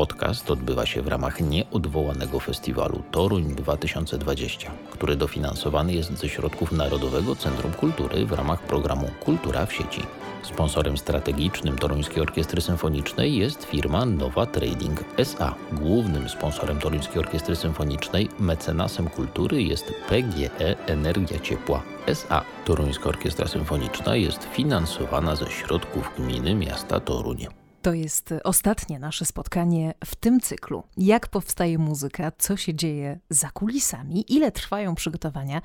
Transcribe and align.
Podcast 0.00 0.50
odbywa 0.50 0.86
się 0.86 1.02
w 1.02 1.08
ramach 1.08 1.40
nieodwołanego 1.40 2.40
festiwalu 2.40 3.02
Toruń 3.10 3.54
2020, 3.54 4.70
który 4.90 5.16
dofinansowany 5.16 5.92
jest 5.92 6.18
ze 6.18 6.28
środków 6.28 6.72
Narodowego 6.72 7.36
Centrum 7.36 7.72
Kultury 7.72 8.26
w 8.26 8.32
ramach 8.32 8.62
programu 8.62 9.10
Kultura 9.24 9.66
w 9.66 9.72
sieci. 9.72 10.02
Sponsorem 10.42 10.98
strategicznym 10.98 11.78
Toruńskiej 11.78 12.22
Orkiestry 12.22 12.60
Symfonicznej 12.60 13.36
jest 13.36 13.64
firma 13.64 14.06
Nowa 14.06 14.46
Trading 14.46 15.04
SA. 15.16 15.54
Głównym 15.72 16.28
sponsorem 16.28 16.78
Toruńskiej 16.78 17.18
Orkiestry 17.18 17.56
Symfonicznej, 17.56 18.28
mecenasem 18.38 19.08
kultury 19.08 19.62
jest 19.62 19.92
PGE 20.08 20.86
Energia 20.86 21.38
Ciepła 21.38 21.82
SA. 22.06 22.44
Toruńska 22.64 23.08
Orkiestra 23.08 23.46
Symfoniczna 23.46 24.16
jest 24.16 24.44
finansowana 24.52 25.36
ze 25.36 25.50
środków 25.50 26.10
gminy 26.18 26.54
miasta 26.54 27.00
Toruń. 27.00 27.59
To 27.82 27.92
jest 27.92 28.34
ostatnie 28.44 28.98
nasze 28.98 29.24
spotkanie 29.24 29.94
w 30.04 30.14
tym 30.14 30.40
cyklu. 30.40 30.82
Jak 30.96 31.28
powstaje 31.28 31.78
muzyka, 31.78 32.32
co 32.38 32.56
się 32.56 32.74
dzieje 32.74 33.18
za 33.30 33.50
kulisami, 33.50 34.34
ile 34.34 34.52
trwają 34.52 34.94
przygotowania, 34.94 35.62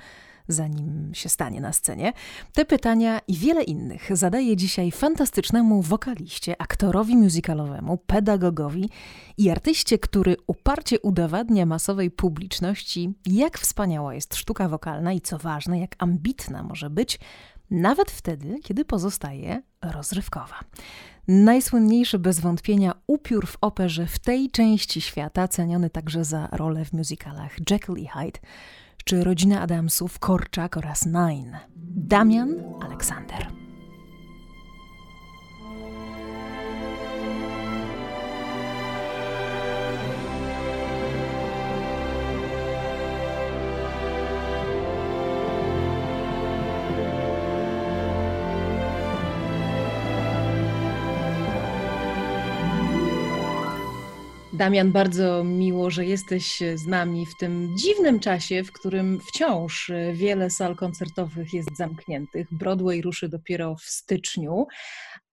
zanim 0.48 1.12
się 1.14 1.30
stanie 1.30 1.62
na 1.62 1.74
scenie? 1.74 2.14
Te 2.54 2.66
pytania 2.66 3.20
i 3.28 3.34
wiele 3.34 3.64
innych 3.64 4.18
zadaję 4.18 4.58
dzisiaj 4.58 4.92
fantastycznemu 4.92 5.82
wokaliście, 5.82 6.62
aktorowi 6.62 7.18
musicalowemu, 7.18 7.98
pedagogowi 7.98 8.90
i 9.38 9.50
artyście, 9.50 10.00
który 10.00 10.36
uparcie 10.48 11.00
udowadnia 11.00 11.66
masowej 11.66 12.12
publiczności, 12.12 13.14
jak 13.26 13.58
wspaniała 13.58 14.14
jest 14.14 14.36
sztuka 14.36 14.70
wokalna 14.70 15.14
i 15.14 15.22
co 15.22 15.38
ważne, 15.38 15.80
jak 15.80 15.96
ambitna 15.98 16.64
może 16.64 16.90
być, 16.90 17.20
nawet 17.72 18.12
wtedy, 18.12 18.60
kiedy 18.64 18.86
pozostaje 18.86 19.62
rozrywkowa. 19.82 20.60
Najsłynniejszy 21.28 22.20
bez 22.20 22.40
wątpienia 22.40 22.94
upiór 23.08 23.48
w 23.48 23.58
operze 23.62 24.08
w 24.08 24.20
tej 24.20 24.52
części 24.52 25.02
świata, 25.02 25.48
ceniony 25.48 25.90
także 25.90 26.24
za 26.24 26.48
rolę 26.52 26.86
w 26.86 26.94
musicalach 26.94 27.52
Jekyll 27.70 27.98
i 27.98 28.08
Hyde, 28.08 28.40
czy 29.06 29.24
Rodzina 29.24 29.62
Adamsów, 29.62 30.20
Korczak 30.20 30.78
oraz 30.78 31.06
Nine. 31.06 31.58
Damian 31.96 32.56
Aleksander. 32.82 33.65
Damian, 54.58 54.92
bardzo 54.92 55.44
miło, 55.44 55.92
że 55.92 56.06
jesteś 56.06 56.60
z 56.76 56.88
nami 56.88 57.26
w 57.26 57.38
tym 57.40 57.78
dziwnym 57.78 58.20
czasie, 58.20 58.64
w 58.64 58.72
którym 58.72 59.20
wciąż 59.28 59.92
wiele 60.14 60.50
sal 60.50 60.76
koncertowych 60.76 61.54
jest 61.54 61.78
zamkniętych. 61.78 62.48
Broadway 62.52 63.02
ruszy 63.02 63.30
dopiero 63.30 63.76
w 63.76 63.82
styczniu, 63.82 64.68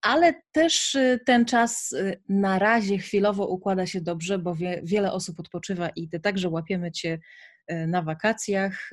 ale 0.02 0.34
też 0.52 0.96
ten 1.26 1.44
czas 1.44 1.94
na 2.28 2.58
razie 2.58 2.98
chwilowo 2.98 3.46
układa 3.46 3.86
się 3.86 4.00
dobrze, 4.00 4.38
bo 4.38 4.54
wie, 4.54 4.80
wiele 4.84 5.12
osób 5.12 5.40
odpoczywa 5.40 5.88
i 5.88 6.08
ty 6.08 6.20
także 6.20 6.48
łapiemy 6.48 6.92
cię 6.92 7.18
na 7.86 8.02
wakacjach 8.02 8.90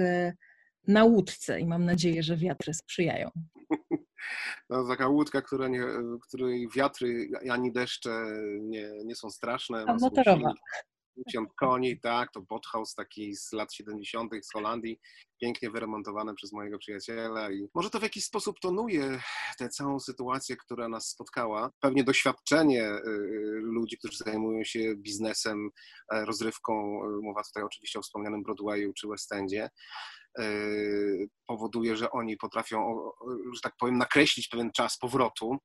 na 0.88 1.04
łódce 1.04 1.60
i 1.60 1.66
mam 1.66 1.86
nadzieję, 1.86 2.24
że 2.24 2.38
wiatry 2.38 2.74
sprzyjają. 2.74 3.30
No, 4.70 4.88
taka 4.88 5.08
łódka, 5.08 5.42
która 5.42 5.68
nie, 5.68 5.84
której 6.28 6.70
wiatry 6.76 7.30
ani 7.52 7.72
deszcze 7.72 8.26
nie, 8.62 8.92
nie 9.06 9.16
są 9.16 9.30
straszne. 9.30 9.86
A 9.88 9.94
motorowa. 9.94 10.54
50 11.26 11.54
koni, 11.56 12.00
tak, 12.00 12.32
to 12.32 12.42
Bothaus 12.42 12.96
taki 12.96 13.36
z 13.36 13.54
lat 13.54 13.74
70. 13.74 14.32
z 14.42 14.52
Holandii, 14.52 15.00
pięknie 15.42 15.72
wyremontowany 15.72 16.36
przez 16.36 16.54
mojego 16.54 16.78
przyjaciela 16.78 17.52
i 17.52 17.68
może 17.76 17.90
to 17.90 18.00
w 18.00 18.04
jakiś 18.04 18.26
sposób 18.26 18.60
tonuje 18.60 19.20
tę 19.58 19.70
całą 19.70 20.00
sytuację, 20.00 20.58
która 20.58 20.90
nas 20.90 21.08
spotkała. 21.08 21.72
Pewnie 21.80 22.04
doświadczenie 22.04 22.84
y, 22.84 23.10
y, 23.10 23.60
ludzi, 23.62 23.98
którzy 23.98 24.18
zajmują 24.18 24.64
się 24.64 24.96
biznesem, 24.96 25.70
e, 26.14 26.26
rozrywką, 26.26 27.02
y, 27.06 27.22
mowa 27.22 27.44
tutaj 27.44 27.64
oczywiście 27.64 28.00
o 28.00 28.02
wspomnianym 28.02 28.44
Broadwayu 28.44 28.94
czy 28.94 29.08
West 29.08 29.32
Endzie, 29.32 29.70
powoduje, 31.48 31.98
że 31.98 32.12
oni 32.12 32.38
potrafią, 32.38 33.10
że 33.56 33.62
tak 33.64 33.74
powiem, 33.80 33.98
nakreślić 33.98 34.48
pewien 34.48 34.72
czas 34.72 34.98
powrotu, 34.98 35.58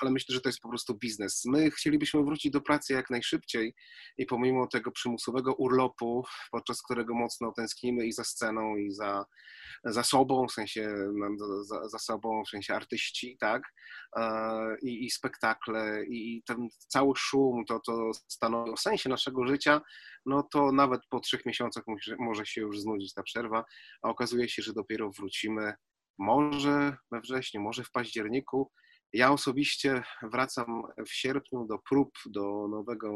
ale 0.00 0.10
myślę, 0.10 0.34
że 0.34 0.40
to 0.40 0.48
jest 0.48 0.60
po 0.60 0.68
prostu 0.68 0.94
biznes. 0.94 1.42
My 1.44 1.70
chcielibyśmy 1.70 2.24
wrócić 2.24 2.52
do 2.52 2.60
pracy 2.60 2.92
jak 2.92 3.10
najszybciej 3.10 3.74
i 4.18 4.26
pomimo 4.26 4.66
tego 4.66 4.90
przymusowego 4.90 5.54
urlopu, 5.54 6.24
podczas 6.50 6.82
którego 6.82 7.14
mocno 7.14 7.52
tęsknimy 7.52 8.06
i 8.06 8.12
za 8.12 8.24
sceną, 8.24 8.76
i 8.76 8.90
za, 8.90 9.24
za 9.84 10.02
sobą, 10.02 10.46
w 10.48 10.52
sensie 10.52 10.94
za, 11.62 11.88
za 11.88 11.98
sobą, 11.98 12.42
w 12.44 12.48
sensie 12.48 12.74
artyści, 12.74 13.36
tak, 13.40 13.62
i, 14.82 15.04
i 15.06 15.10
spektakle, 15.10 16.04
i 16.04 16.42
ten 16.46 16.68
cały 16.88 17.12
szum, 17.16 17.64
to, 17.68 17.80
to 17.86 18.10
stanowi 18.28 18.70
o 18.70 18.76
sensie 18.76 19.08
naszego 19.08 19.46
życia, 19.46 19.80
no 20.26 20.42
to 20.52 20.72
nawet 20.72 21.00
po 21.08 21.20
trzech 21.20 21.46
miesiącach 21.46 21.84
może 22.18 22.46
się 22.46 22.60
już 22.60 22.80
znudzić 22.80 23.14
ta 23.14 23.22
przerwa, 23.22 23.64
a 24.02 24.08
okazuje 24.08 24.48
się, 24.48 24.62
że 24.62 24.72
dopiero 24.72 25.10
wrócimy 25.10 25.74
może 26.18 26.96
we 27.12 27.20
wrześniu, 27.20 27.60
może 27.60 27.84
w 27.84 27.90
październiku. 27.90 28.72
Ja 29.12 29.32
osobiście 29.32 30.02
wracam 30.22 30.82
w 31.06 31.12
sierpniu 31.12 31.66
do 31.66 31.78
prób 31.78 32.10
do 32.26 32.68
nowego 32.68 33.10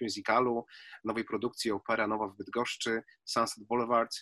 musicalu, 0.00 0.64
nowej 1.04 1.24
produkcji 1.24 1.70
Opera 1.70 2.06
Nowa 2.06 2.28
w 2.28 2.36
Bydgoszczy, 2.36 3.02
Sunset 3.24 3.64
Boulevard, 3.64 4.16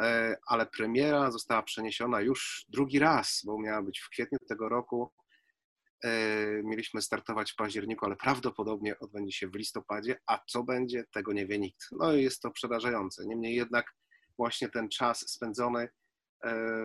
e, 0.00 0.36
ale 0.46 0.66
premiera 0.66 1.30
została 1.30 1.62
przeniesiona 1.62 2.20
już 2.20 2.64
drugi 2.68 2.98
raz, 2.98 3.42
bo 3.46 3.60
miała 3.60 3.82
być 3.82 4.00
w 4.00 4.08
kwietniu 4.10 4.38
tego 4.48 4.68
roku. 4.68 5.12
E, 6.04 6.62
mieliśmy 6.62 7.02
startować 7.02 7.52
w 7.52 7.56
październiku, 7.56 8.06
ale 8.06 8.16
prawdopodobnie 8.16 8.98
odbędzie 8.98 9.32
się 9.32 9.48
w 9.48 9.54
listopadzie, 9.54 10.16
a 10.26 10.38
co 10.46 10.62
będzie, 10.62 11.04
tego 11.12 11.32
nie 11.32 11.46
wie 11.46 11.58
nikt. 11.58 11.88
No 11.92 12.12
i 12.14 12.22
jest 12.22 12.42
to 12.42 12.50
przerażające. 12.50 13.26
Niemniej 13.26 13.54
jednak 13.54 13.94
właśnie 14.42 14.68
ten 14.68 14.88
czas 14.88 15.30
spędzony 15.30 15.80
e, 15.80 15.88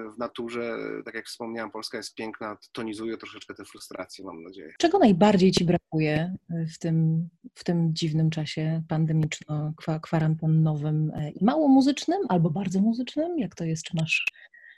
w 0.09 0.18
naturze, 0.18 0.78
tak 1.06 1.16
jak 1.16 1.25
wspomniałam, 1.25 1.72
Polska 1.72 1.97
jest 1.97 2.16
piękna, 2.16 2.57
tonizuje 2.72 3.18
troszeczkę 3.18 3.53
te 3.53 3.66
frustracje, 3.66 4.25
mam 4.25 4.44
nadzieję. 4.44 4.73
Czego 4.79 5.00
najbardziej 5.00 5.51
Ci 5.51 5.66
brakuje 5.66 6.35
w 6.75 6.79
tym, 6.79 7.29
w 7.56 7.63
tym 7.63 7.95
dziwnym 7.95 8.29
czasie 8.29 8.84
pandemiczno-kwarantannowym 8.90 11.12
e, 11.13 11.31
i 11.31 11.45
mało 11.45 11.68
muzycznym 11.68 12.22
albo 12.29 12.50
bardzo 12.50 12.81
muzycznym? 12.81 13.40
Jak 13.40 13.56
to 13.56 13.63
jest? 13.63 13.84
Czy 13.84 13.95
masz 13.95 14.25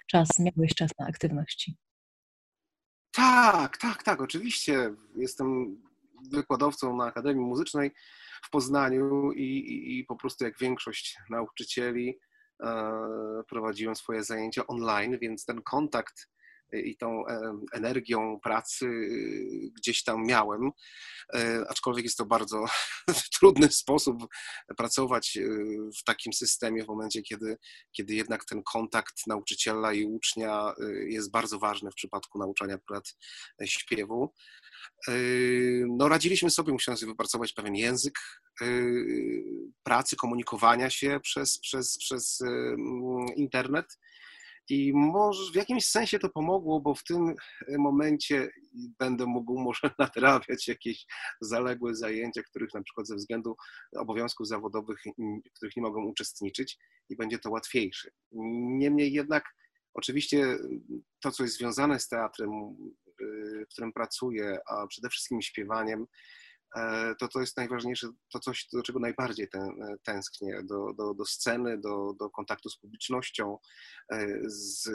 czas, 0.08 0.30
miałeś 0.40 0.76
czas 0.76 0.92
na 1.00 1.08
aktywności? 1.08 1.78
Tak, 3.12 3.78
tak, 3.78 4.04
tak, 4.04 4.22
oczywiście. 4.22 4.96
Jestem 5.16 5.78
wykładowcą 6.32 6.96
na 6.96 7.06
Akademii 7.06 7.46
Muzycznej 7.46 7.92
w 8.44 8.50
Poznaniu 8.50 9.32
i, 9.32 9.44
i, 9.44 10.00
i 10.00 10.06
po 10.06 10.16
prostu 10.16 10.44
jak 10.44 10.60
większość 10.60 11.18
nauczycieli 11.30 12.20
prowadziłem 13.48 13.96
swoje 13.96 14.24
zajęcia 14.24 14.68
online, 14.68 15.18
więc 15.22 15.46
ten 15.46 15.62
kontakt 15.62 16.28
i 16.74 16.98
tą 16.98 17.28
e, 17.28 17.60
energią 17.74 18.40
pracy 18.44 18.86
e, 18.86 19.70
gdzieś 19.78 20.04
tam 20.04 20.26
miałem, 20.26 20.72
aczkolwiek 21.70 22.06
jest 22.06 22.18
to 22.18 22.26
bardzo 22.26 22.66
trudny 23.40 23.72
sposób 23.72 24.18
pracować 24.78 25.38
w 26.00 26.04
takim 26.04 26.34
systemie 26.34 26.84
w 26.84 26.88
momencie, 26.88 27.22
kiedy, 27.22 27.58
kiedy 27.92 28.14
jednak 28.14 28.46
ten 28.46 28.64
kontakt 28.64 29.28
nauczyciela 29.28 29.94
i 29.94 30.06
ucznia 30.06 30.74
jest 31.08 31.32
bardzo 31.32 31.60
ważny 31.60 31.92
w 31.92 31.96
przypadku 31.96 32.40
nauczania 32.40 32.76
akurat 32.76 33.16
śpiewu. 33.66 34.34
No, 35.88 36.10
radziliśmy 36.10 36.50
sobie, 36.50 36.74
musiałem 36.74 36.98
sobie 36.98 37.12
wypracować 37.12 37.54
pewien 37.54 37.76
język 37.76 38.20
pracy, 39.84 40.16
komunikowania 40.16 40.90
się 40.90 41.20
przez, 41.24 41.60
przez, 41.60 41.98
przez 41.98 42.44
internet. 43.36 44.00
I 44.70 44.94
może 44.94 45.52
w 45.52 45.56
jakimś 45.56 45.86
sensie 45.86 46.20
to 46.20 46.30
pomogło, 46.30 46.82
bo 46.82 46.96
w 46.96 47.04
tym 47.04 47.36
momencie 47.78 48.50
będę 49.00 49.26
mógł 49.26 49.60
może 49.60 49.92
nadrabiać 50.00 50.68
jakieś 50.68 51.06
zaległe 51.42 51.96
zajęcia, 51.96 52.42
których 52.44 52.74
na 52.74 52.84
przykład 52.84 53.08
ze 53.08 53.16
względu 53.16 53.56
obowiązków 53.98 54.48
zawodowych, 54.48 55.00
których 55.56 55.76
nie 55.76 55.82
mogą 55.84 56.06
uczestniczyć 56.06 56.78
i 57.10 57.16
będzie 57.16 57.40
to 57.40 57.52
łatwiejsze. 57.52 58.10
Niemniej 58.78 59.14
jednak 59.14 59.44
oczywiście 59.94 60.58
to, 61.22 61.32
co 61.32 61.44
jest 61.44 61.58
związane 61.58 62.00
z 62.00 62.08
teatrem, 62.08 62.50
w 63.70 63.74
którym 63.74 63.94
pracuję, 63.94 64.58
a 64.70 64.88
przede 64.88 65.10
wszystkim 65.10 65.42
śpiewaniem, 65.42 66.06
to 67.20 67.28
to 67.28 67.40
jest 67.40 67.58
najważniejsze, 67.58 68.08
to 68.34 68.40
coś, 68.40 68.68
do 68.74 68.84
czego 68.84 69.00
najbardziej 69.00 69.48
tęsknię, 70.04 70.62
do, 70.64 70.94
do, 70.94 71.14
do 71.14 71.26
sceny, 71.26 71.78
do, 71.78 72.14
do 72.20 72.30
kontaktu 72.30 72.70
z 72.70 72.78
publicznością, 72.78 73.58
z 74.46 74.90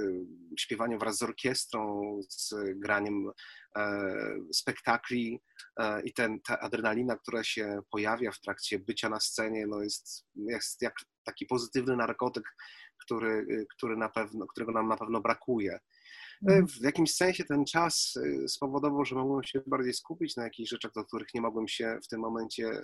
śpiewaniem 0.59 0.99
wraz 0.99 1.17
z 1.17 1.23
orkiestrą, 1.23 2.21
z 2.29 2.55
graniem 2.77 3.31
spektakli 4.53 5.41
i 6.05 6.13
ten, 6.13 6.41
ta 6.41 6.61
adrenalina, 6.61 7.17
która 7.17 7.45
się 7.45 7.81
pojawia 7.91 8.33
w 8.33 8.41
trakcie 8.41 8.79
bycia 8.79 9.09
na 9.09 9.21
scenie, 9.21 9.67
no 9.67 9.83
jest, 9.83 10.27
jest 10.35 10.83
jak 10.83 10.95
taki 11.25 11.47
pozytywny 11.47 11.97
narkotyk, 11.97 12.45
który, 13.05 13.47
który 13.77 13.97
na 13.97 14.09
pewno, 14.09 14.47
którego 14.47 14.73
nam 14.73 14.89
na 14.89 14.97
pewno 14.97 15.21
brakuje. 15.21 15.79
Mhm. 16.49 16.69
W 16.69 16.81
jakimś 16.81 17.15
sensie 17.15 17.45
ten 17.45 17.65
czas 17.65 18.17
y, 18.17 18.49
spowodował, 18.49 19.05
że 19.05 19.15
mogłem 19.15 19.45
się 19.45 19.61
bardziej 19.67 19.95
skupić 19.95 20.37
na 20.37 20.45
jakichś 20.45 20.71
rzeczach, 20.71 20.93
do 20.93 21.05
których 21.05 21.35
nie 21.35 21.41
mogłem 21.41 21.69
się 21.69 21.99
w 22.05 22.09
tym 22.09 22.21
momencie, 22.21 22.83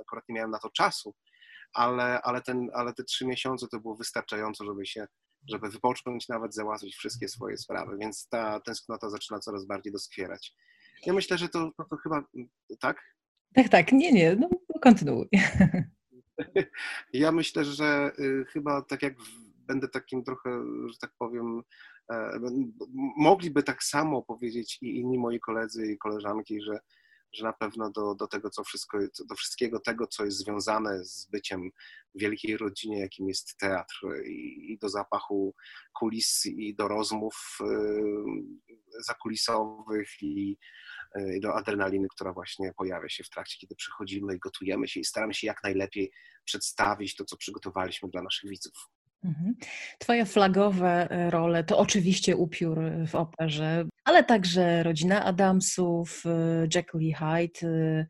akurat 0.00 0.24
nie 0.28 0.34
miałem 0.34 0.50
na 0.50 0.58
to 0.58 0.70
czasu, 0.70 1.14
ale, 1.72 2.22
ale, 2.22 2.42
ten, 2.42 2.70
ale 2.74 2.92
te 2.92 3.04
trzy 3.04 3.26
miesiące 3.26 3.66
to 3.68 3.80
było 3.80 3.96
wystarczająco, 3.96 4.64
żeby 4.64 4.86
się, 4.86 5.06
żeby 5.50 5.68
wypocząć, 5.68 6.28
nawet 6.28 6.54
załatwić 6.54 6.96
wszystkie 6.96 7.28
swoje 7.28 7.56
sprawy, 7.56 7.96
więc 8.00 8.28
ta 8.28 8.60
tęsknota 8.60 9.10
zaczyna 9.10 9.38
coraz 9.38 9.66
bardziej 9.66 9.92
doskwierać. 9.92 10.54
Ja 11.06 11.12
myślę, 11.12 11.38
że 11.38 11.48
to, 11.48 11.70
to, 11.76 11.84
to 11.84 11.96
chyba, 11.96 12.24
tak? 12.80 13.16
Tak, 13.54 13.68
tak, 13.68 13.92
nie, 13.92 14.12
nie, 14.12 14.36
no 14.36 14.48
kontynuuj. 14.82 15.28
Ja 17.12 17.32
myślę, 17.32 17.64
że 17.64 18.10
y, 18.18 18.44
chyba 18.44 18.82
tak 18.82 19.02
jak 19.02 19.14
będę 19.66 19.88
takim 19.88 20.24
trochę, 20.24 20.64
że 20.86 20.98
tak 20.98 21.10
powiem, 21.18 21.58
e, 21.58 21.62
mogliby 23.16 23.62
tak 23.62 23.82
samo 23.82 24.22
powiedzieć 24.22 24.78
i 24.82 25.00
inni 25.00 25.18
moi 25.18 25.40
koledzy 25.40 25.92
i 25.92 25.98
koleżanki, 25.98 26.62
że, 26.62 26.78
że 27.32 27.44
na 27.44 27.52
pewno 27.52 27.90
do, 27.90 28.14
do 28.14 28.26
tego, 28.26 28.50
co 28.50 28.64
wszystko, 28.64 28.98
do 29.28 29.34
wszystkiego 29.34 29.80
tego, 29.80 30.06
co 30.06 30.24
jest 30.24 30.38
związane 30.38 31.04
z 31.04 31.28
byciem 31.30 31.70
w 32.14 32.20
wielkiej 32.20 32.56
rodzinie, 32.56 33.00
jakim 33.00 33.28
jest 33.28 33.56
teatr 33.58 34.00
i, 34.26 34.72
i 34.72 34.78
do 34.78 34.88
zapachu 34.88 35.54
kulis 35.98 36.46
i 36.46 36.74
do 36.74 36.88
rozmów 36.88 37.58
y, 37.60 39.04
zakulisowych 39.06 40.08
i 40.22 40.58
Y, 41.18 41.40
do 41.40 41.54
adrenaliny, 41.54 42.08
która 42.08 42.32
właśnie 42.32 42.72
pojawia 42.76 43.08
się 43.08 43.24
w 43.24 43.30
trakcie, 43.30 43.58
kiedy 43.58 43.74
przychodzimy 43.74 44.34
i 44.34 44.38
gotujemy 44.38 44.88
się 44.88 45.00
i 45.00 45.04
staramy 45.04 45.34
się 45.34 45.46
jak 45.46 45.62
najlepiej 45.62 46.12
przedstawić 46.44 47.16
to, 47.16 47.24
co 47.24 47.36
przygotowaliśmy 47.36 48.08
dla 48.08 48.22
naszych 48.22 48.50
widzów. 48.50 48.88
Mhm. 49.24 49.54
Twoje 49.98 50.26
flagowe 50.26 51.08
y, 51.26 51.30
role 51.30 51.64
to 51.64 51.78
oczywiście 51.78 52.36
upiór 52.36 52.80
w 53.08 53.14
operze, 53.14 53.84
ale 54.04 54.24
także 54.24 54.82
rodzina 54.82 55.24
Adamsów, 55.24 56.22
y, 56.26 56.68
Jekyll 56.74 57.14
Hyde, 57.14 58.06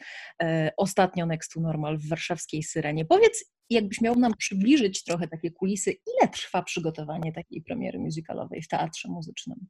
ostatnio 0.77 1.27
Next 1.27 1.53
to 1.53 1.61
Normal 1.61 1.99
w 1.99 2.09
warszawskiej 2.09 2.63
Syrenie. 2.63 3.05
Powiedz, 3.05 3.45
jakbyś 3.71 4.01
miał 4.01 4.15
nam 4.15 4.35
przybliżyć 4.39 5.05
trochę 5.05 5.29
takie 5.29 5.51
kulisy, 5.51 5.91
ile 5.91 6.29
trwa 6.29 6.63
przygotowanie 6.63 7.33
takiej 7.33 7.63
premiery 7.63 7.99
musicalowej 7.99 8.63
w 8.63 8.69
teatrze 8.69 9.09
muzycznym? 9.09 9.67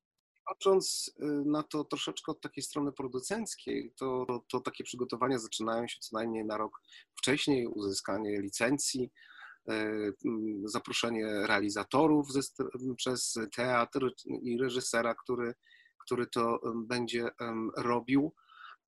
Patrząc 0.48 1.14
y, 1.22 1.24
na 1.46 1.62
to 1.62 1.84
troszeczkę 1.84 2.32
od 2.32 2.40
takiej 2.40 2.64
strony 2.64 2.92
producenckiej, 2.92 3.92
to, 3.96 4.26
to, 4.48 4.60
takie 4.60 4.84
przygotowania 4.84 5.38
zaczynają 5.38 5.88
się 5.88 5.98
co 6.00 6.16
najmniej 6.16 6.44
na 6.44 6.56
rok 6.56 6.80
wcześniej, 7.18 7.66
uzyskanie 7.66 8.40
licencji, 8.40 9.10
zaproszenie 10.64 11.26
realizatorów 11.26 12.32
ze, 12.32 12.40
przez 12.96 13.34
teatr 13.56 14.10
i 14.42 14.58
reżysera, 14.58 15.14
który, 15.14 15.54
który 16.04 16.26
to 16.26 16.60
będzie 16.74 17.28
robił. 17.76 18.34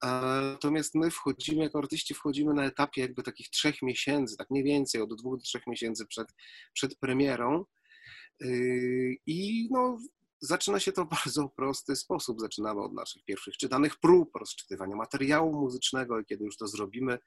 Natomiast 0.02 0.94
my 0.94 1.10
wchodzimy, 1.10 1.62
jako 1.62 1.78
artyści 1.78 2.14
wchodzimy 2.14 2.54
na 2.54 2.64
etapie 2.64 3.00
jakby 3.00 3.22
takich 3.22 3.50
trzech 3.50 3.82
miesięcy, 3.82 4.36
tak 4.36 4.50
mniej 4.50 4.64
więcej 4.64 5.02
od 5.02 5.14
dwóch 5.14 5.36
do 5.36 5.42
trzech 5.42 5.66
miesięcy 5.66 6.06
przed, 6.06 6.28
przed 6.72 6.98
premierą. 6.98 7.64
Y, 8.42 9.16
I 9.26 9.68
no, 9.70 9.98
Zaczyna 10.40 10.80
się 10.80 10.92
to 10.92 11.04
w 11.04 11.08
bardzo 11.24 11.48
prosty 11.48 11.96
sposób. 11.96 12.40
Zaczynamy 12.40 12.80
od 12.80 12.92
naszych 12.92 13.24
pierwszych 13.24 13.56
czytanych 13.56 13.96
prób, 13.96 14.36
rozczytywania 14.36 14.96
materiału 14.96 15.60
muzycznego 15.60 16.20
i 16.20 16.24
kiedy 16.24 16.44
już 16.44 16.56
to 16.56 16.66
zrobimy, 16.66 17.18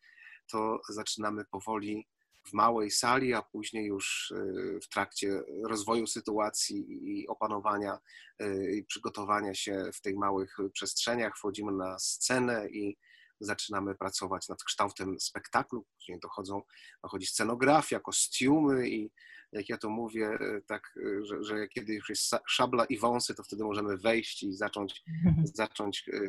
to 0.51 0.79
zaczynamy 0.89 1.45
powoli 1.51 2.07
w 2.47 2.53
małej 2.53 2.91
sali, 2.91 3.33
a 3.33 3.41
później 3.41 3.85
już 3.85 4.31
y, 4.31 4.79
w 4.83 4.89
trakcie 4.89 5.41
rozwoju 5.65 6.07
sytuacji 6.07 6.85
i 6.89 7.27
opanowania 7.27 7.99
y, 8.41 8.75
i 8.75 8.83
przygotowania 8.83 9.53
się 9.53 9.89
w 9.93 10.01
tych 10.01 10.15
małych 10.15 10.57
przestrzeniach 10.73 11.37
wchodzimy 11.37 11.71
na 11.71 11.99
scenę 11.99 12.69
i 12.69 12.97
zaczynamy 13.39 13.95
pracować 13.95 14.47
nad 14.47 14.63
kształtem 14.63 15.19
spektaklu. 15.19 15.85
Później 15.97 16.19
dochodzą, 16.19 16.61
dochodzi 17.03 17.27
scenografia, 17.27 17.99
kostiumy 17.99 18.89
i 18.89 19.11
jak 19.51 19.69
ja 19.69 19.77
to 19.77 19.89
mówię, 19.89 20.27
e, 20.27 20.61
tak, 20.61 20.97
e, 20.97 21.25
że, 21.25 21.43
że 21.43 21.67
kiedy 21.67 21.93
już 21.93 22.09
jest 22.09 22.35
szabla 22.47 22.85
i 22.85 22.97
wąsy, 22.97 23.35
to 23.35 23.43
wtedy 23.43 23.63
możemy 23.63 23.97
wejść 23.97 24.43
i 24.43 24.53
zacząć, 24.53 25.03
zacząć 25.43 26.09
e, 26.13 26.19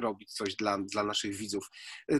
robić 0.00 0.32
coś 0.32 0.56
dla, 0.56 0.78
dla 0.78 1.04
naszych 1.04 1.36
widzów. 1.36 1.70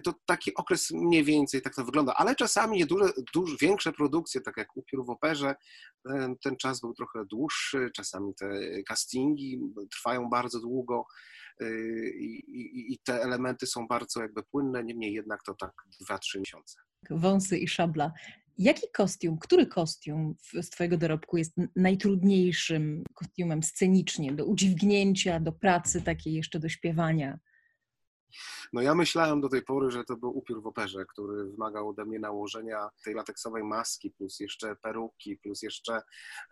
To 0.05 0.15
taki 0.27 0.55
okres 0.55 0.91
mniej 0.91 1.25
więcej 1.25 1.62
tak 1.62 1.75
to 1.75 1.85
wygląda, 1.85 2.15
ale 2.15 2.35
czasami 2.35 2.79
nieduże, 2.79 3.05
duż, 3.35 3.59
większe 3.59 3.93
produkcje, 3.93 4.41
tak 4.41 4.56
jak 4.56 4.77
Upiór 4.77 5.06
w 5.06 5.11
operze, 5.11 5.55
ten 6.43 6.56
czas 6.56 6.81
był 6.81 6.95
trochę 6.95 7.25
dłuższy, 7.25 7.91
czasami 7.95 8.35
te 8.35 8.47
castingi 8.83 9.61
trwają 9.91 10.29
bardzo 10.29 10.61
długo. 10.61 11.05
I, 12.19 12.43
i, 12.49 12.93
i, 12.93 12.99
te 12.99 13.23
elementy 13.23 13.67
są 13.67 13.87
bardzo 13.87 14.23
jakby 14.23 14.43
płynne, 14.43 14.85
niemniej 14.85 15.12
jednak 15.12 15.43
to 15.43 15.55
tak 15.55 15.73
2-3 16.11 16.38
miesiące. 16.38 16.81
Wąsy 17.11 17.59
i 17.59 17.69
szabla. 17.69 18.12
Jaki 18.58 18.87
kostium, 18.93 19.38
który 19.38 19.66
kostium 19.66 20.34
z 20.62 20.70
Twojego 20.70 20.96
dorobku 20.96 21.37
jest 21.37 21.54
najtrudniejszym 21.76 23.04
kostiumem 23.14 23.62
scenicznie, 23.62 24.32
do 24.32 24.44
udźwignięcia, 24.44 25.40
do 25.40 25.52
pracy 25.52 26.02
takiej 26.02 26.34
jeszcze 26.34 26.60
do 26.60 26.69
śpiewania? 26.69 27.38
No 28.72 28.82
ja 28.82 28.94
myślałem 28.94 29.40
do 29.40 29.49
tej 29.49 29.62
pory, 29.62 29.90
że 29.90 30.04
to 30.04 30.16
był 30.16 30.38
upiór 30.38 30.62
w 30.62 30.66
operze, 30.66 31.04
który 31.08 31.44
wymagał 31.44 31.88
ode 31.88 32.04
mnie 32.04 32.19
nałożenia 32.19 32.88
tej 33.04 33.14
lateksowej 33.14 33.64
maski, 33.64 34.10
plus 34.10 34.40
jeszcze 34.40 34.76
peruki, 34.76 35.37
plus 35.37 35.62
jeszcze 35.62 36.02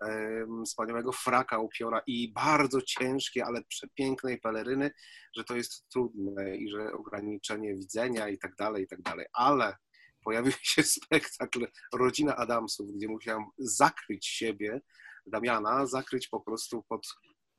um, 0.01 0.65
wspaniałego 0.65 1.13
fraka 1.13 1.59
upiora 1.59 2.03
i 2.07 2.33
bardzo 2.33 2.83
ciężkie, 2.83 3.45
ale 3.45 3.65
przepięknej 3.65 4.41
peleryny, 4.41 4.91
że 5.37 5.45
to 5.45 5.57
jest 5.57 5.89
trudne 5.89 6.57
i 6.57 6.71
że 6.71 6.93
ograniczenie 6.93 7.75
widzenia 7.75 8.29
i 8.29 8.39
tak 8.39 8.57
dalej, 8.57 8.85
i 8.85 8.87
tak 8.87 9.03
dalej. 9.03 9.27
Ale 9.33 9.77
pojawił 10.25 10.53
się 10.63 10.83
spektakl 10.83 11.67
Rodzina 11.95 12.37
Adamsów, 12.37 12.93
gdzie 12.93 13.09
musiałem 13.09 13.45
zakryć 13.59 14.27
siebie, 14.27 14.81
Damiana, 15.27 15.87
zakryć 15.87 16.29
po 16.29 16.41
prostu 16.41 16.83
pod, 16.89 17.07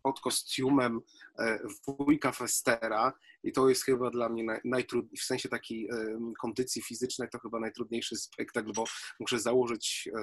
pod 0.04 0.20
kostiumem 0.20 1.00
e, 1.40 1.60
wujka 1.88 2.32
Festera. 2.32 3.14
I 3.44 3.52
to 3.52 3.70
jest 3.70 3.86
chyba 3.86 4.10
dla 4.10 4.30
mnie 4.30 4.60
najtrudniejszy, 4.66 5.24
w 5.24 5.26
sensie 5.26 5.50
takiej 5.50 5.90
kondycji 6.42 6.82
fizycznej 6.82 7.30
to 7.30 7.40
chyba 7.40 7.60
najtrudniejszy 7.60 8.16
spektakl, 8.16 8.74
bo 8.74 8.84
muszę 9.20 9.40
założyć 9.40 10.10
e, 10.16 10.22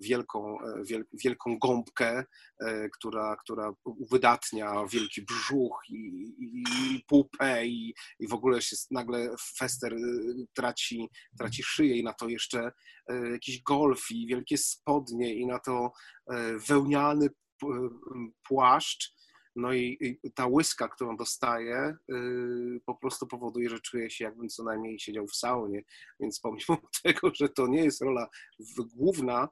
wielką, 0.00 0.58
e, 0.60 0.82
wielką 1.24 1.58
gąbkę, 1.58 2.24
e, 2.60 2.88
która, 2.88 3.36
która 3.36 3.72
uwydatnia 3.84 4.86
wielki 4.92 5.22
brzuch 5.22 5.80
i, 5.88 5.94
i, 6.38 6.62
i 6.94 7.04
pupę 7.08 7.66
i, 7.66 7.94
i 8.18 8.28
w 8.28 8.34
ogóle 8.34 8.62
się 8.62 8.76
nagle 8.90 9.34
Fester 9.58 9.94
e, 9.94 9.98
traci, 10.54 11.08
traci 11.38 11.62
szyję 11.62 11.96
i 11.96 12.04
na 12.04 12.12
to 12.12 12.28
jeszcze 12.28 12.72
jakiś 13.32 13.62
golf 13.62 14.10
i 14.10 14.26
wielkie 14.26 14.58
spodnie 14.58 15.34
i 15.34 15.46
na 15.46 15.58
to 15.58 15.92
wełniany 16.68 17.28
płaszcz 18.48 19.14
no 19.56 19.72
i, 19.72 20.18
ta 20.34 20.46
łyska, 20.46 20.88
którą 20.88 21.16
dostaję, 21.16 21.96
po 22.86 22.94
prostu 22.94 23.26
powoduje, 23.26 23.70
że 23.70 23.80
czuję 23.80 24.10
się 24.10 24.24
jakbym 24.24 24.48
co 24.48 24.64
najmniej 24.64 25.00
siedział 25.00 25.26
w 25.26 25.36
saunie. 25.36 25.82
Więc 26.20 26.40
pomimo 26.40 26.88
tego, 27.02 27.30
że 27.34 27.48
to 27.48 27.66
nie 27.66 27.84
jest 27.84 28.02
rola 28.02 28.28
główna, 28.94 29.48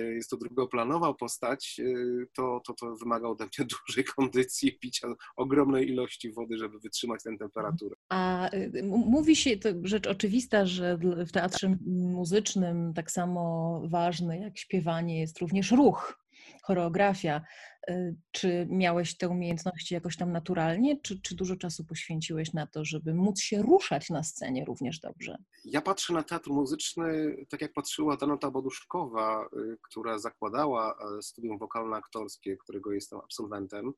jest 0.00 0.30
to 0.30 0.36
drugoplanowa 0.36 1.14
postać, 1.14 1.78
yy, 1.78 2.26
to, 2.36 2.60
to, 2.66 2.74
to 2.74 2.96
wymaga 2.96 3.28
ode 3.28 3.44
mnie 3.44 3.68
dużej 3.86 4.04
kondycji, 4.04 4.78
picia 4.78 5.08
ogromnej 5.36 5.88
ilości 5.88 6.32
wody, 6.32 6.58
żeby 6.58 6.78
wytrzymać 6.78 7.22
tę 7.22 7.38
temperaturę. 7.38 7.96
A 8.08 8.50
y, 8.54 8.82
mówi 8.86 9.36
się, 9.36 9.56
to 9.56 9.68
rzecz 9.84 10.06
oczywista, 10.06 10.66
że 10.66 10.98
w 11.26 11.32
teatrze 11.32 11.76
muzycznym 11.86 12.94
tak 12.94 13.10
samo 13.10 13.82
ważny 13.88 14.38
jak 14.40 14.58
śpiewanie 14.58 15.20
jest 15.20 15.38
również 15.38 15.70
ruch 15.70 16.21
choreografia. 16.62 17.42
Y, 17.90 18.16
czy 18.30 18.66
miałeś 18.70 19.16
te 19.16 19.28
umiejętności 19.28 19.94
jakoś 19.94 20.16
tam 20.16 20.32
naturalnie, 20.32 21.00
czy, 21.00 21.20
czy 21.20 21.34
dużo 21.34 21.56
czasu 21.56 21.84
poświęciłeś 21.84 22.52
na 22.52 22.66
to, 22.66 22.84
żeby 22.84 23.14
móc 23.14 23.40
się 23.40 23.62
ruszać 23.62 24.10
na 24.10 24.22
scenie 24.22 24.64
również 24.64 25.00
dobrze? 25.00 25.38
Ja 25.64 25.80
patrzę 25.80 26.12
na 26.12 26.22
teatr 26.22 26.50
muzyczny 26.50 27.36
tak 27.48 27.60
jak 27.60 27.72
patrzyła 27.72 28.16
Danuta 28.16 28.50
Boduszkowa, 28.50 29.48
y, 29.56 29.76
która 29.82 30.18
zakładała 30.18 30.94
e, 31.18 31.22
studium 31.22 31.58
wokalno-aktorskie, 31.58 32.56
którego 32.56 32.92
jestem 32.92 33.18
absolwentem. 33.18 33.92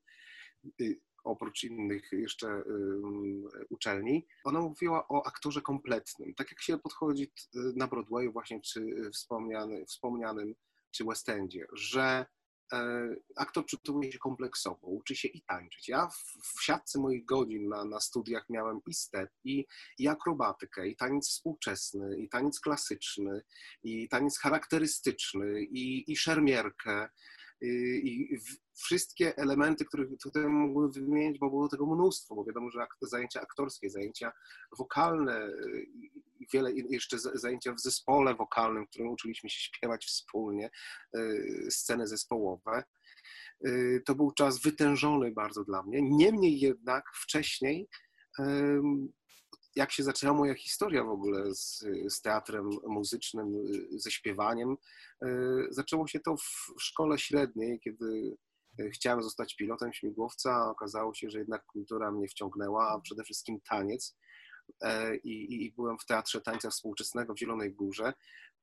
Y, 0.80 1.00
oprócz 1.25 1.64
innych 1.64 2.12
jeszcze 2.12 2.62
uczelni. 3.71 4.26
Ona 4.44 4.61
mówiła 4.61 5.09
o 5.09 5.26
aktorze 5.26 5.62
kompletnym, 5.62 6.35
tak 6.35 6.50
jak 6.50 6.61
się 6.61 6.78
podchodzi 6.78 7.33
na 7.54 7.87
Broadwayu 7.87 8.33
właśnie, 8.33 8.61
czy 8.61 9.11
wspomniany, 9.12 9.87
wspomnianym, 9.87 10.54
czy 10.90 11.04
West 11.04 11.28
Endzie, 11.28 11.66
że 11.73 12.26
aktor 13.37 13.66
przygotowuje 13.66 14.12
się 14.12 14.18
kompleksowo, 14.18 14.87
uczy 14.87 15.16
się 15.16 15.28
i 15.28 15.42
tańczyć. 15.42 15.88
Ja 15.88 16.09
w, 16.09 16.59
w 16.59 16.64
siatce 16.64 16.99
moich 16.99 17.25
godzin 17.25 17.68
na, 17.68 17.85
na 17.85 18.00
studiach 18.00 18.47
miałem 18.50 18.80
i 18.87 18.94
step, 18.94 19.30
i, 19.44 19.66
i 19.99 20.09
akrobatykę, 20.09 20.88
i 20.88 20.97
taniec 20.97 21.28
współczesny, 21.28 22.18
i 22.18 22.28
taniec 22.28 22.61
klasyczny, 22.61 23.42
i 23.83 24.09
taniec 24.09 24.38
charakterystyczny, 24.38 25.62
i, 25.62 26.12
i 26.12 26.16
szermierkę, 26.16 27.09
i 28.04 28.38
wszystkie 28.75 29.37
elementy, 29.37 29.85
które 29.85 30.06
tutaj 30.23 30.49
mogłem 30.49 30.92
wymienić, 30.92 31.38
bo 31.38 31.50
było 31.50 31.68
tego 31.68 31.87
mnóstwo, 31.87 32.35
bo 32.35 32.44
wiadomo, 32.44 32.71
że 32.71 32.87
zajęcia 33.00 33.40
aktorskie, 33.40 33.90
zajęcia 33.90 34.33
wokalne, 34.78 35.49
wiele 36.52 36.73
jeszcze 36.73 37.18
zajęcia 37.18 37.73
w 37.73 37.80
zespole 37.80 38.35
wokalnym, 38.35 38.87
w 38.87 38.90
którym 38.90 39.09
uczyliśmy 39.09 39.50
się 39.50 39.61
śpiewać 39.61 40.06
wspólnie, 40.06 40.71
y, 41.16 41.66
sceny 41.71 42.06
zespołowe. 42.06 42.85
Y, 43.66 44.02
to 44.06 44.14
był 44.14 44.33
czas 44.33 44.62
wytężony 44.62 45.30
bardzo 45.30 45.64
dla 45.64 45.83
mnie. 45.83 46.02
Niemniej 46.02 46.61
jednak 46.61 47.04
wcześniej 47.14 47.88
jak 49.76 49.92
się 49.92 50.02
zaczęła 50.02 50.34
moja 50.34 50.54
historia 50.54 51.04
w 51.04 51.08
ogóle 51.08 51.54
z, 51.54 51.84
z 52.08 52.20
teatrem 52.20 52.70
muzycznym, 52.86 53.52
ze 53.90 54.10
śpiewaniem, 54.10 54.76
e, 55.22 55.28
zaczęło 55.70 56.06
się 56.06 56.20
to 56.20 56.36
w 56.36 56.82
szkole 56.82 57.18
średniej, 57.18 57.80
kiedy 57.80 58.36
e, 58.80 58.90
chciałem 58.90 59.22
zostać 59.22 59.56
pilotem 59.56 59.92
śmigłowca, 59.92 60.70
okazało 60.70 61.14
się, 61.14 61.30
że 61.30 61.38
jednak 61.38 61.66
kultura 61.66 62.12
mnie 62.12 62.28
wciągnęła, 62.28 62.90
a 62.90 63.00
przede 63.00 63.24
wszystkim 63.24 63.60
taniec. 63.60 64.16
E, 64.83 65.16
I, 65.16 65.64
i, 65.64 65.73
byłem 65.73 65.99
w 65.99 66.06
Teatrze 66.06 66.40
Tańca 66.40 66.71
Współczesnego 66.71 67.35
w 67.35 67.38
Zielonej 67.38 67.73
Górze, 67.73 68.12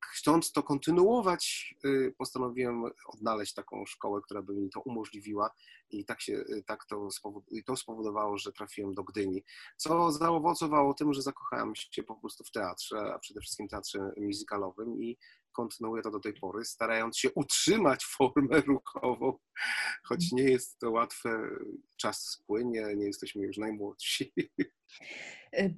chcąc 0.05 0.51
to 0.51 0.63
kontynuować, 0.63 1.75
y, 1.85 2.13
postanowiłem 2.17 2.83
odnaleźć 3.05 3.53
taką 3.53 3.85
szkołę, 3.85 4.21
która 4.21 4.41
by 4.41 4.53
mi 4.53 4.69
to 4.69 4.81
umożliwiła. 4.81 5.51
I 5.89 6.05
tak, 6.05 6.21
się, 6.21 6.33
y, 6.33 6.63
tak 6.65 6.85
to, 6.85 7.07
i 7.51 7.63
to 7.63 7.75
spowodowało, 7.75 8.37
że 8.37 8.51
trafiłem 8.51 8.93
do 8.93 9.03
Gdyni, 9.03 9.43
co 9.77 10.11
zaowocowało 10.11 10.93
tym, 10.93 11.13
że 11.13 11.21
zakochałem 11.21 11.75
się 11.75 12.03
po 12.03 12.15
prostu 12.15 12.43
w 12.43 12.51
teatrze, 12.51 13.13
a 13.13 13.19
przede 13.19 13.41
wszystkim 13.41 13.67
teatrze 13.67 14.11
musicalowym 14.17 15.03
i 15.03 15.17
kontynuuję 15.51 16.03
to 16.03 16.11
do 16.11 16.19
tej 16.19 16.33
pory, 16.33 16.65
starając 16.65 17.17
się 17.17 17.31
utrzymać 17.35 18.05
formę 18.05 18.61
ruchową, 18.61 19.37
choć 20.03 20.31
nie 20.31 20.43
jest 20.43 20.79
to 20.79 20.91
łatwe, 20.91 21.49
czas 21.97 22.29
spłynie, 22.29 22.95
nie 22.95 23.05
jesteśmy 23.05 23.43
już 23.43 23.57
najmłodsi. 23.57 24.33
E, 25.57 25.69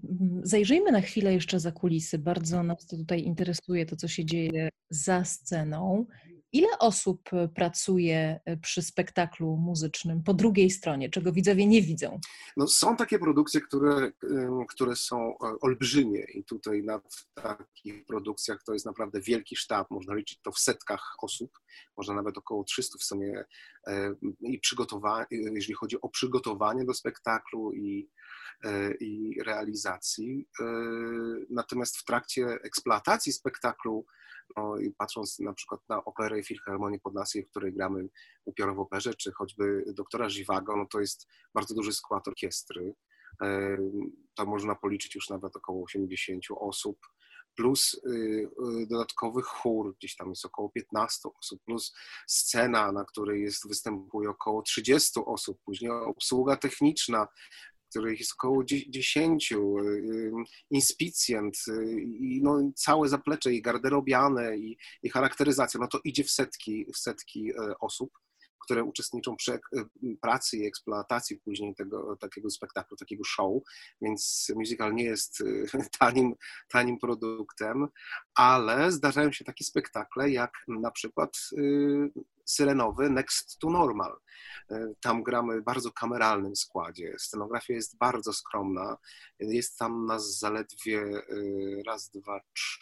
zajrzyjmy 0.43 0.91
na 0.91 1.01
chwilę 1.01 1.33
jeszcze 1.33 1.59
za 1.59 1.71
kulisy. 1.71 2.17
Bardzo 2.17 2.63
nas 2.63 2.87
to 2.87 2.97
tutaj 2.97 3.21
interesuje, 3.23 3.85
to 3.85 3.95
co 3.95 4.07
się 4.07 4.25
dzieje 4.25 4.69
za 4.89 5.25
sceną. 5.25 6.05
Ile 6.51 6.79
osób 6.79 7.29
pracuje 7.55 8.39
e, 8.45 8.57
przy 8.57 8.81
spektaklu 8.81 9.57
muzycznym 9.57 10.23
po 10.23 10.33
drugiej 10.33 10.69
stronie, 10.69 11.09
czego 11.09 11.31
widzowie 11.31 11.67
nie 11.67 11.81
widzą? 11.81 12.19
No, 12.57 12.67
są 12.67 12.95
takie 12.95 13.19
produkcje, 13.19 13.61
które, 13.61 14.11
które 14.69 14.95
są 14.95 15.17
e, 15.17 15.35
olbrzymie 15.61 16.23
i 16.33 16.43
tutaj 16.43 16.83
na 16.83 17.01
takich 17.33 18.05
produkcjach 18.05 18.63
to 18.63 18.73
jest 18.73 18.85
naprawdę 18.85 19.21
wielki 19.21 19.55
sztab, 19.55 19.91
można 19.91 20.15
liczyć 20.15 20.39
to 20.41 20.51
w 20.51 20.59
setkach 20.59 21.15
osób, 21.21 21.51
można 21.97 22.13
nawet 22.13 22.37
około 22.37 22.63
300 22.63 22.97
w 22.97 23.03
sumie 23.03 23.43
i 24.41 24.59
przygotowanie, 24.59 25.25
jeżeli 25.31 25.73
chodzi 25.73 26.01
o 26.01 26.09
przygotowanie 26.09 26.85
do 26.85 26.93
spektaklu 26.93 27.73
i 27.73 28.09
E, 28.22 28.22
i 28.99 29.39
realizacji. 29.43 30.47
E, 30.59 30.65
natomiast 31.49 31.97
w 31.97 32.05
trakcie 32.05 32.45
eksploatacji 32.45 33.33
spektaklu, 33.33 34.05
no 34.57 34.77
i 34.77 34.91
patrząc 34.91 35.39
na 35.39 35.53
przykład 35.53 35.81
na 35.89 36.03
operę 36.03 36.39
i 36.39 36.43
Filharmonię 36.43 36.99
Podlaskiej, 36.99 37.45
w 37.45 37.49
której 37.49 37.73
gramy 37.73 38.09
upiór 38.45 38.75
w 38.75 38.79
operze, 38.79 39.13
czy 39.13 39.31
choćby 39.31 39.83
doktora 39.95 40.29
Żiwago, 40.29 40.77
no 40.77 40.85
to 40.85 40.99
jest 40.99 41.27
bardzo 41.53 41.75
duży 41.75 41.93
skład 41.93 42.27
orkiestry. 42.27 42.93
E, 43.41 43.77
to 44.35 44.45
można 44.45 44.75
policzyć 44.75 45.15
już 45.15 45.29
nawet 45.29 45.55
około 45.55 45.83
80 45.83 46.43
osób 46.59 46.97
plus 47.55 47.93
y, 47.93 48.09
y, 48.09 48.87
dodatkowy 48.87 49.41
chór, 49.41 49.95
gdzieś 49.97 50.15
tam 50.15 50.29
jest 50.29 50.45
około 50.45 50.69
15 50.69 51.29
osób, 51.39 51.61
plus 51.65 51.93
scena, 52.27 52.91
na 52.91 53.05
której 53.05 53.41
jest, 53.41 53.67
występuje 53.67 54.29
około 54.29 54.61
30 54.61 55.19
osób, 55.25 55.59
później 55.65 55.91
obsługa 55.91 56.55
techniczna, 56.55 57.27
których 57.93 58.19
jest 58.19 58.33
około 58.33 58.63
10, 58.63 59.51
y, 59.51 59.55
y, 59.55 60.31
inspicjent 60.69 61.57
y, 61.67 62.01
i 62.01 62.41
no, 62.43 62.71
całe 62.75 63.09
zaplecze 63.09 63.53
i 63.53 63.61
garderobiane 63.61 64.57
i, 64.57 64.77
i 65.03 65.09
charakteryzacja, 65.09 65.79
no 65.79 65.87
to 65.87 65.99
idzie 66.03 66.23
w 66.23 66.31
setki, 66.31 66.85
w 66.93 66.97
setki 66.97 67.51
osób 67.81 68.09
które 68.65 68.83
uczestniczą 68.83 69.35
przy 69.35 69.59
pracy 70.21 70.57
i 70.57 70.65
eksploatacji 70.65 71.39
później 71.45 71.75
tego 71.75 72.17
takiego 72.17 72.49
spektaklu, 72.49 72.97
takiego 72.97 73.23
show, 73.23 73.63
więc 74.01 74.51
musical 74.55 74.93
nie 74.93 75.03
jest 75.03 75.43
tanim, 75.99 76.35
tanim 76.69 76.99
produktem, 76.99 77.87
ale 78.35 78.91
zdarzają 78.91 79.31
się 79.31 79.45
takie 79.45 79.65
spektakle 79.65 80.29
jak 80.29 80.51
na 80.67 80.91
przykład 80.91 81.37
syrenowy 82.45 83.09
Next 83.09 83.59
to 83.59 83.69
Normal. 83.69 84.17
Tam 85.01 85.23
gramy 85.23 85.61
w 85.61 85.63
bardzo 85.63 85.91
kameralnym 85.91 86.55
składzie. 86.55 87.15
Scenografia 87.19 87.73
jest 87.73 87.97
bardzo 87.97 88.33
skromna. 88.33 88.97
Jest 89.39 89.77
tam 89.77 90.05
nas 90.05 90.37
zaledwie 90.39 91.21
raz, 91.85 92.09
dwa, 92.09 92.41
trzy, 92.53 92.79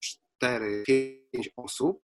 cztery, 0.00 0.84
pięć 0.86 1.50
osób. 1.56 2.02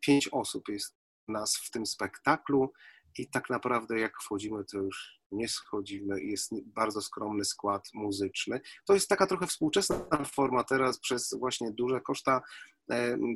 Pięć 0.00 0.28
osób 0.28 0.68
jest 0.68 0.96
nas 1.28 1.56
w 1.56 1.70
tym 1.70 1.86
spektaklu 1.86 2.72
i 3.18 3.30
tak 3.30 3.50
naprawdę 3.50 4.00
jak 4.00 4.22
wchodzimy, 4.22 4.64
to 4.64 4.78
już 4.78 5.20
nie 5.32 5.48
schodzimy. 5.48 6.22
Jest 6.22 6.52
bardzo 6.64 7.02
skromny 7.02 7.44
skład 7.44 7.88
muzyczny. 7.94 8.60
To 8.86 8.94
jest 8.94 9.08
taka 9.08 9.26
trochę 9.26 9.46
współczesna 9.46 10.24
forma 10.34 10.64
teraz 10.64 10.98
przez 10.98 11.34
właśnie 11.38 11.72
duże 11.72 12.00
koszta 12.00 12.36
e, 12.36 12.40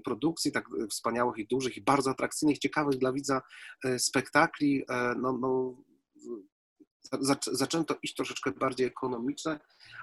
produkcji, 0.05 0.53
tak 0.53 0.65
wspaniałych 0.91 1.39
i 1.39 1.47
dużych 1.47 1.77
i 1.77 1.83
bardzo 1.83 2.11
atrakcyjnych, 2.11 2.59
ciekawych 2.59 2.99
dla 2.99 3.13
widza 3.13 3.43
e, 3.85 3.99
spektakli. 3.99 4.85
E, 4.91 5.15
no, 5.19 5.33
no, 5.33 5.77
zaczęto 7.53 7.97
iść 8.03 8.15
troszeczkę 8.15 8.51
bardziej 8.51 8.87
ekonomiczne, 8.87 9.61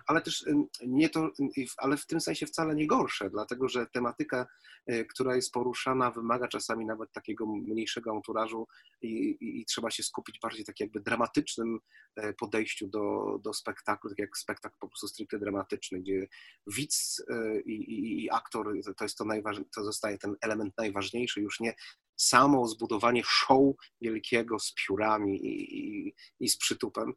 ale 0.07 0.21
też 0.21 0.45
nie 0.87 1.09
to, 1.09 1.31
ale 1.77 1.97
w 1.97 2.05
tym 2.05 2.21
sensie 2.21 2.45
wcale 2.45 2.75
nie 2.75 2.87
gorsze, 2.87 3.29
dlatego 3.29 3.69
że 3.69 3.87
tematyka, 3.87 4.47
y, 4.91 5.05
która 5.05 5.35
jest 5.35 5.51
poruszana, 5.51 6.11
wymaga 6.11 6.47
czasami 6.47 6.85
nawet 6.85 7.11
takiego 7.11 7.45
mniejszego 7.45 8.11
anturażu 8.11 8.67
i, 9.01 9.07
i, 9.41 9.61
i 9.61 9.65
trzeba 9.65 9.91
się 9.91 10.03
skupić 10.03 10.39
bardziej 10.39 10.65
tak 10.65 10.79
jakby 10.79 10.99
dramatycznym 10.99 11.79
e, 12.15 12.33
podejściu 12.33 12.87
do, 12.87 13.37
do 13.43 13.53
spektaklu, 13.53 14.09
tak 14.09 14.19
jak 14.19 14.37
spektakl 14.37 14.75
po 14.79 14.87
prostu 14.87 15.07
stricte 15.07 15.39
dramatyczny, 15.39 15.99
gdzie 15.99 16.27
widz 16.67 17.23
e, 17.29 17.61
i, 17.61 18.23
i 18.23 18.31
aktor 18.31 18.67
to 18.97 19.05
jest 19.05 19.17
to 19.17 19.25
najważniejsze, 19.25 19.69
to 19.75 19.83
zostaje 19.83 20.17
ten 20.17 20.35
element 20.41 20.73
najważniejszy, 20.77 21.41
już 21.41 21.59
nie 21.59 21.73
samo 22.15 22.67
zbudowanie 22.67 23.21
show 23.25 23.75
wielkiego 24.01 24.59
z 24.59 24.73
piórami 24.73 25.45
i, 25.45 25.79
i, 25.79 26.15
i 26.39 26.49
z 26.49 26.57
przytupem. 26.57 27.13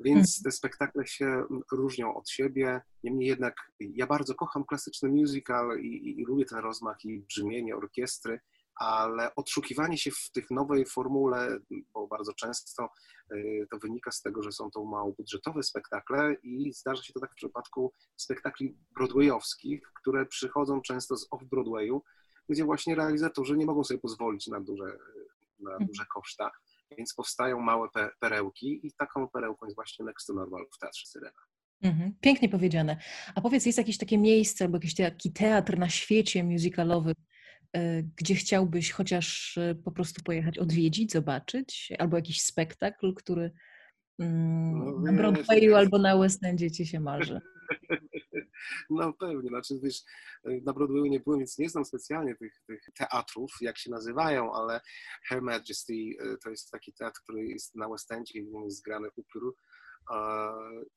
Więc 0.00 0.18
mhm. 0.18 0.42
te 0.44 0.50
spektakle 0.50 1.06
się 1.06 1.44
różnią 1.72 2.14
od 2.14 2.30
siebie. 2.30 2.80
Niemniej 3.04 3.28
jednak 3.28 3.54
ja 3.80 4.06
bardzo 4.06 4.34
kocham 4.34 4.64
klasyczny 4.64 5.08
musical 5.08 5.80
i, 5.80 6.20
i 6.20 6.24
lubię 6.24 6.44
ten 6.44 6.58
rozmach 6.58 7.04
i 7.04 7.18
brzmienie 7.20 7.76
orkiestry, 7.76 8.40
ale 8.76 9.34
odszukiwanie 9.34 9.98
się 9.98 10.10
w 10.10 10.30
tych 10.32 10.50
nowej 10.50 10.86
formule, 10.86 11.58
bo 11.94 12.06
bardzo 12.06 12.34
często 12.34 12.88
y, 13.32 13.66
to 13.70 13.78
wynika 13.78 14.10
z 14.10 14.22
tego, 14.22 14.42
że 14.42 14.52
są 14.52 14.70
to 14.70 14.84
małobudżetowe 14.84 15.62
spektakle 15.62 16.34
i 16.42 16.72
zdarza 16.72 17.02
się 17.02 17.12
to 17.12 17.20
tak 17.20 17.32
w 17.32 17.36
przypadku 17.36 17.92
spektakli 18.16 18.76
broadwayowskich, 18.94 19.90
które 20.00 20.26
przychodzą 20.26 20.80
często 20.80 21.16
z 21.16 21.28
off-Broadwayu, 21.30 22.00
gdzie 22.48 22.64
właśnie 22.64 22.94
realizatorzy 22.94 23.56
nie 23.56 23.66
mogą 23.66 23.84
sobie 23.84 24.00
pozwolić 24.00 24.46
na 24.46 24.60
duże, 24.60 24.84
na 25.60 25.70
mhm. 25.70 25.86
duże 25.86 26.04
koszta, 26.14 26.50
więc 26.98 27.14
powstają 27.14 27.60
małe 27.60 27.88
perełki 28.20 28.86
i 28.86 28.92
taką 28.92 29.28
perełką 29.28 29.66
jest 29.66 29.76
właśnie 29.76 30.04
Next 30.04 30.26
to 30.26 30.32
Normal 30.32 30.66
w 30.72 30.78
Teatrze 30.78 31.06
Syrena. 31.06 31.40
Mhm, 31.82 32.14
pięknie 32.20 32.48
powiedziane. 32.48 32.96
A 33.34 33.40
powiedz, 33.40 33.66
jest 33.66 33.78
jakieś 33.78 33.98
takie 33.98 34.18
miejsce 34.18 34.64
albo 34.64 34.76
jakiś 34.76 34.94
taki 34.94 35.32
teatr 35.32 35.78
na 35.78 35.88
świecie 35.88 36.44
musicalowy, 36.44 37.12
e, 37.72 38.02
gdzie 38.02 38.34
chciałbyś 38.34 38.90
chociaż 38.90 39.58
e, 39.58 39.74
po 39.74 39.92
prostu 39.92 40.22
pojechać 40.22 40.58
odwiedzić, 40.58 41.12
zobaczyć, 41.12 41.92
albo 41.98 42.16
jakiś 42.16 42.42
spektakl, 42.42 43.14
który 43.14 43.50
mm, 44.18 44.78
no, 44.78 45.00
na 45.00 45.12
Broadwayu 45.12 45.74
albo 45.74 45.98
na 45.98 46.18
West 46.18 46.44
Endzie 46.44 46.70
ci 46.70 46.86
się 46.86 47.00
marzy? 47.00 47.40
No 48.90 49.12
pewnie, 49.12 49.48
znaczy 49.48 49.74
wiesz, 49.82 50.02
na 50.44 50.72
Broadwayu 50.72 51.06
nie 51.06 51.20
byłem, 51.20 51.38
więc 51.38 51.58
nie 51.58 51.68
znam 51.68 51.84
specjalnie 51.84 52.36
tych, 52.36 52.62
tych 52.66 52.84
teatrów, 52.94 53.50
jak 53.60 53.78
się 53.78 53.90
nazywają, 53.90 54.52
ale 54.52 54.80
Her 55.28 55.42
Majesty 55.42 55.94
e, 56.18 56.36
to 56.36 56.50
jest 56.50 56.70
taki 56.70 56.92
teatr, 56.92 57.20
który 57.22 57.46
jest 57.46 57.74
na 57.74 57.88
West 57.88 58.12
Endzie, 58.12 58.40
jest 58.64 58.78
zgrany 58.78 59.08
upiór 59.16 59.56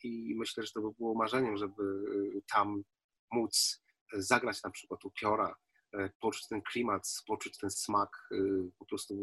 i 0.03 0.35
myślę, 0.37 0.63
że 0.63 0.71
to 0.71 0.81
by 0.81 0.87
było 0.97 1.15
marzeniem, 1.15 1.57
żeby 1.57 1.83
e, 1.83 2.41
tam 2.53 2.83
móc 3.31 3.83
zagrać 4.13 4.63
na 4.63 4.71
przykład 4.71 5.05
upiora, 5.05 5.55
e, 5.93 6.09
poczuć 6.19 6.47
ten 6.47 6.61
klimat, 6.61 7.07
poczuć 7.27 7.57
ten 7.57 7.69
smak 7.71 8.29
po 8.79 8.85
prostu 8.85 9.15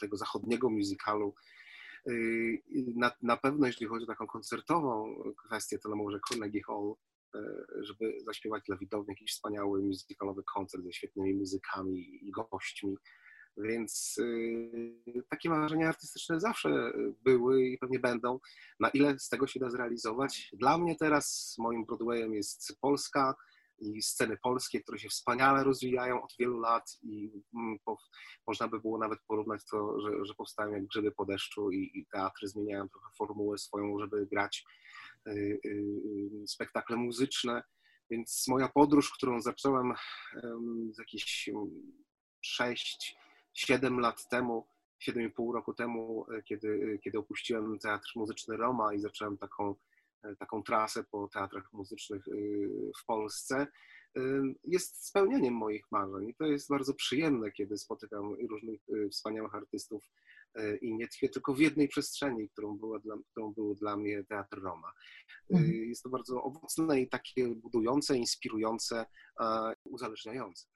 tego 0.00 0.16
zachodniego 0.16 0.70
musicalu, 0.70 1.34
na, 2.96 3.12
na 3.22 3.36
pewno, 3.36 3.66
jeśli 3.66 3.86
chodzi 3.86 4.04
o 4.04 4.06
taką 4.06 4.26
koncertową 4.26 5.14
kwestię, 5.46 5.78
to 5.78 5.96
może 5.96 6.20
Carnegie 6.28 6.62
Hall, 6.62 6.94
żeby 7.80 8.20
zaśpiewać 8.26 8.62
dla 8.66 8.76
widowni 8.76 9.06
jakiś 9.08 9.30
wspaniały 9.30 9.82
muzykalowy 9.82 10.42
koncert 10.54 10.84
ze 10.84 10.92
świetnymi 10.92 11.34
muzykami 11.34 12.28
i 12.28 12.30
gośćmi. 12.30 12.96
Więc 13.56 14.18
y, 14.18 15.24
takie 15.28 15.50
marzenia 15.50 15.88
artystyczne 15.88 16.40
zawsze 16.40 16.92
były 17.24 17.64
i 17.64 17.78
pewnie 17.78 17.98
będą. 17.98 18.40
Na 18.80 18.88
ile 18.88 19.18
z 19.18 19.28
tego 19.28 19.46
się 19.46 19.60
da 19.60 19.70
zrealizować? 19.70 20.50
Dla 20.52 20.78
mnie 20.78 20.96
teraz 20.96 21.54
moim 21.58 21.84
Broadwayem 21.84 22.34
jest 22.34 22.78
Polska, 22.80 23.34
i 23.80 24.02
sceny 24.02 24.36
polskie, 24.42 24.80
które 24.80 24.98
się 24.98 25.08
wspaniale 25.08 25.64
rozwijają 25.64 26.22
od 26.22 26.34
wielu 26.38 26.58
lat 26.58 26.98
i 27.02 27.30
mm, 27.54 27.78
po, 27.84 27.96
można 28.46 28.68
by 28.68 28.80
było 28.80 28.98
nawet 28.98 29.18
porównać 29.28 29.64
to, 29.70 30.00
że, 30.00 30.24
że 30.24 30.34
powstają 30.34 30.72
jak 30.72 30.86
grzyby 30.86 31.12
po 31.12 31.24
deszczu 31.24 31.70
i, 31.70 31.90
i 31.94 32.06
teatry 32.12 32.48
zmieniają 32.48 32.88
trochę 32.88 33.06
formułę 33.18 33.58
swoją, 33.58 33.98
żeby 33.98 34.26
grać 34.26 34.64
spektakle 36.46 36.96
muzyczne. 36.96 37.62
Więc 38.10 38.44
moja 38.48 38.68
podróż, 38.68 39.12
którą 39.12 39.40
zacząłem 39.40 39.92
z 40.90 40.98
jakieś 40.98 41.50
6-7 43.58 43.98
lat 43.98 44.28
temu, 44.28 44.66
7,5 45.08 45.54
roku 45.54 45.74
temu, 45.74 46.26
kiedy, 46.44 46.98
kiedy 47.04 47.18
opuściłem 47.18 47.78
Teatr 47.78 48.12
Muzyczny 48.16 48.56
Roma 48.56 48.94
i 48.94 49.00
zacząłem 49.00 49.38
taką 49.38 49.74
E, 50.22 50.36
taką 50.36 50.62
trasę 50.62 51.04
po 51.04 51.28
teatrach 51.28 51.72
muzycznych 51.72 52.28
y, 52.28 52.68
w 53.02 53.06
Polsce, 53.06 53.66
y, 54.16 54.20
jest 54.64 55.06
spełnieniem 55.06 55.54
moich 55.54 55.84
marzeń. 55.90 56.28
I 56.28 56.34
to 56.34 56.44
jest 56.44 56.68
bardzo 56.68 56.94
przyjemne, 56.94 57.52
kiedy 57.52 57.78
spotykam 57.78 58.34
różnych 58.48 58.80
y, 58.88 59.08
wspaniałych 59.08 59.54
artystów 59.54 60.04
i 60.80 60.94
nie 60.94 61.08
tylko 61.32 61.54
w 61.54 61.58
jednej 61.58 61.88
przestrzeni, 61.88 62.48
którą, 62.48 62.78
była 62.78 62.98
dla, 62.98 63.16
którą 63.30 63.52
był 63.52 63.74
dla 63.74 63.96
mnie 63.96 64.24
Teatr 64.24 64.58
Roma. 64.62 64.92
Mhm. 65.50 65.72
Jest 65.72 66.02
to 66.02 66.08
bardzo 66.08 66.42
owocne 66.42 67.00
i 67.00 67.08
takie 67.08 67.48
budujące, 67.48 68.18
inspirujące, 68.18 69.06
uzależniające. 69.84 70.66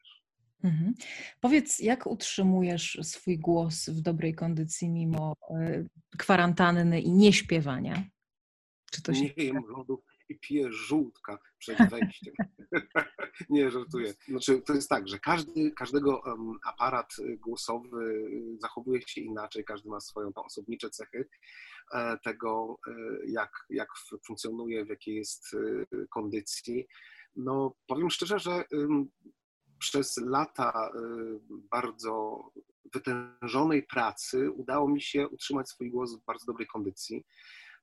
Mhm. 0.64 0.94
Powiedz, 1.40 1.78
jak 1.78 2.06
utrzymujesz 2.06 2.98
swój 3.02 3.38
głos 3.38 3.88
w 3.88 4.00
dobrej 4.00 4.34
kondycji 4.34 4.90
mimo 4.90 5.36
kwarantanny 6.18 7.00
i 7.00 7.12
nieśpiewania? 7.12 8.04
Czy 8.92 9.02
to 9.02 9.14
się... 9.14 9.20
Nie 9.20 9.44
jem 9.44 9.64
lodów 9.68 10.00
i 10.28 10.38
piję 10.38 10.72
żółtka 10.72 11.38
przed 11.58 11.90
wejściem. 11.90 12.34
nie, 13.50 13.70
żartuję. 13.70 14.14
Znaczy, 14.28 14.62
to 14.62 14.74
jest 14.74 14.88
tak, 14.88 15.08
że 15.08 15.18
każdy, 15.18 15.70
każdego 15.70 16.22
um, 16.26 16.58
aparat 16.64 17.16
głosowy 17.38 18.04
y, 18.04 18.58
zachowuje 18.60 19.00
się 19.06 19.20
inaczej, 19.20 19.64
każdy 19.64 19.88
ma 19.88 20.00
swoją 20.00 20.30
osobnicze 20.34 20.90
cechy 20.90 21.28
e, 21.92 22.18
tego, 22.18 22.78
e, 22.88 22.92
jak, 23.26 23.50
jak 23.70 23.88
funkcjonuje, 24.26 24.84
w 24.84 24.88
jakiej 24.88 25.16
jest 25.16 25.54
e, 25.54 26.06
kondycji. 26.06 26.86
No, 27.36 27.74
powiem 27.86 28.10
szczerze, 28.10 28.38
że 28.38 28.64
przez 29.78 30.16
lata 30.16 30.90
bardzo 31.48 32.44
wytężonej 32.92 33.82
pracy 33.82 34.50
udało 34.50 34.88
mi 34.88 35.02
się 35.02 35.28
utrzymać 35.28 35.68
swój 35.68 35.90
głos 35.90 36.16
w 36.16 36.24
bardzo 36.24 36.46
dobrej 36.46 36.66
kondycji 36.66 37.24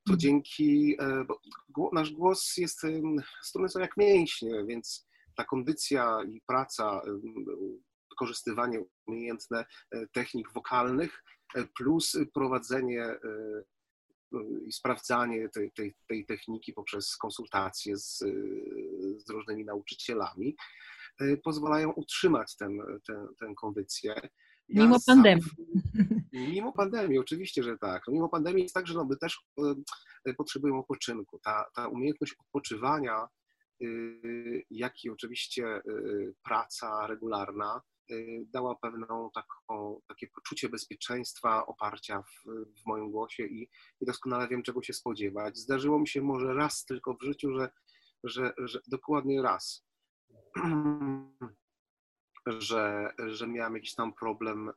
to 0.04 0.14
mhm. 0.14 0.20
dzięki, 0.20 0.96
e, 1.00 1.26
bo 1.70 1.90
nasz 1.94 2.12
głos 2.12 2.58
jest, 2.58 2.82
struny 3.42 3.70
są 3.70 3.80
jak 3.80 3.98
mięśnie, 3.98 4.66
więc 4.68 5.08
ta 5.36 5.44
kondycja 5.44 6.18
i 6.28 6.42
praca, 6.48 7.02
wykorzystywanie 8.10 8.84
umiejętne 9.08 9.66
e, 9.92 10.08
technik 10.08 10.54
wokalnych, 10.54 11.24
e, 11.56 11.66
plus 11.78 12.18
prowadzenie 12.34 13.06
i 14.66 14.72
sprawdzanie 14.72 15.50
tej, 15.50 15.72
tej, 15.72 15.96
tej 16.08 16.26
techniki 16.26 16.74
poprzez 16.74 17.18
konsultacje 17.18 17.98
z, 17.98 18.18
z 19.18 19.30
różnymi 19.30 19.66
nauczycielami 19.66 20.56
pozwalają 21.44 21.92
utrzymać 21.92 22.56
tę 22.56 22.66
ten, 22.66 23.00
ten, 23.08 23.28
ten 23.40 23.56
kondycję. 23.56 24.16
Ja 24.70 24.84
mimo 24.84 24.98
pandemii. 25.08 25.44
Mimo 26.54 26.72
pandemii, 26.74 27.20
oczywiście, 27.20 27.64
że 27.64 27.78
tak. 27.78 28.04
No, 28.08 28.14
mimo 28.14 28.30
pandemii 28.30 28.64
jest 28.64 28.76
tak, 28.76 28.88
że 28.88 28.94
no, 28.94 29.06
my 29.06 29.18
też 29.18 29.40
y, 30.28 30.34
potrzebujemy 30.34 30.80
odpoczynku. 30.80 31.40
Ta, 31.40 31.66
ta 31.76 31.88
umiejętność 31.88 32.36
odpoczywania, 32.40 33.28
y, 33.82 34.64
jak 34.70 35.04
i 35.04 35.10
oczywiście 35.10 35.78
y, 35.78 36.34
praca 36.44 37.08
regularna, 37.08 37.82
dała 38.54 38.76
pewną 38.76 39.30
taką, 39.34 40.02
takie 40.08 40.28
poczucie 40.28 40.70
bezpieczeństwa, 40.70 41.66
oparcia 41.66 42.22
w, 42.22 42.50
w 42.82 42.86
moim 42.86 43.12
głosie 43.12 43.46
i, 43.46 43.70
i, 44.02 44.06
doskonale 44.06 44.48
wiem, 44.48 44.64
czego 44.64 44.84
się 44.84 44.94
spodziewać. 44.94 45.58
Zdarzyło 45.58 46.00
mi 46.00 46.08
się 46.08 46.22
może 46.22 46.54
raz 46.54 46.86
tylko 46.86 47.14
w 47.14 47.24
życiu, 47.24 47.54
że, 47.54 47.70
że, 48.24 48.54
że 48.58 48.80
dokładnie 48.88 49.42
raz 49.42 49.86
że, 52.46 53.14
że 53.28 53.48
miałem 53.48 53.76
jakiś 53.76 53.96
tam 53.96 54.14
problem, 54.14 54.70
y, 54.70 54.74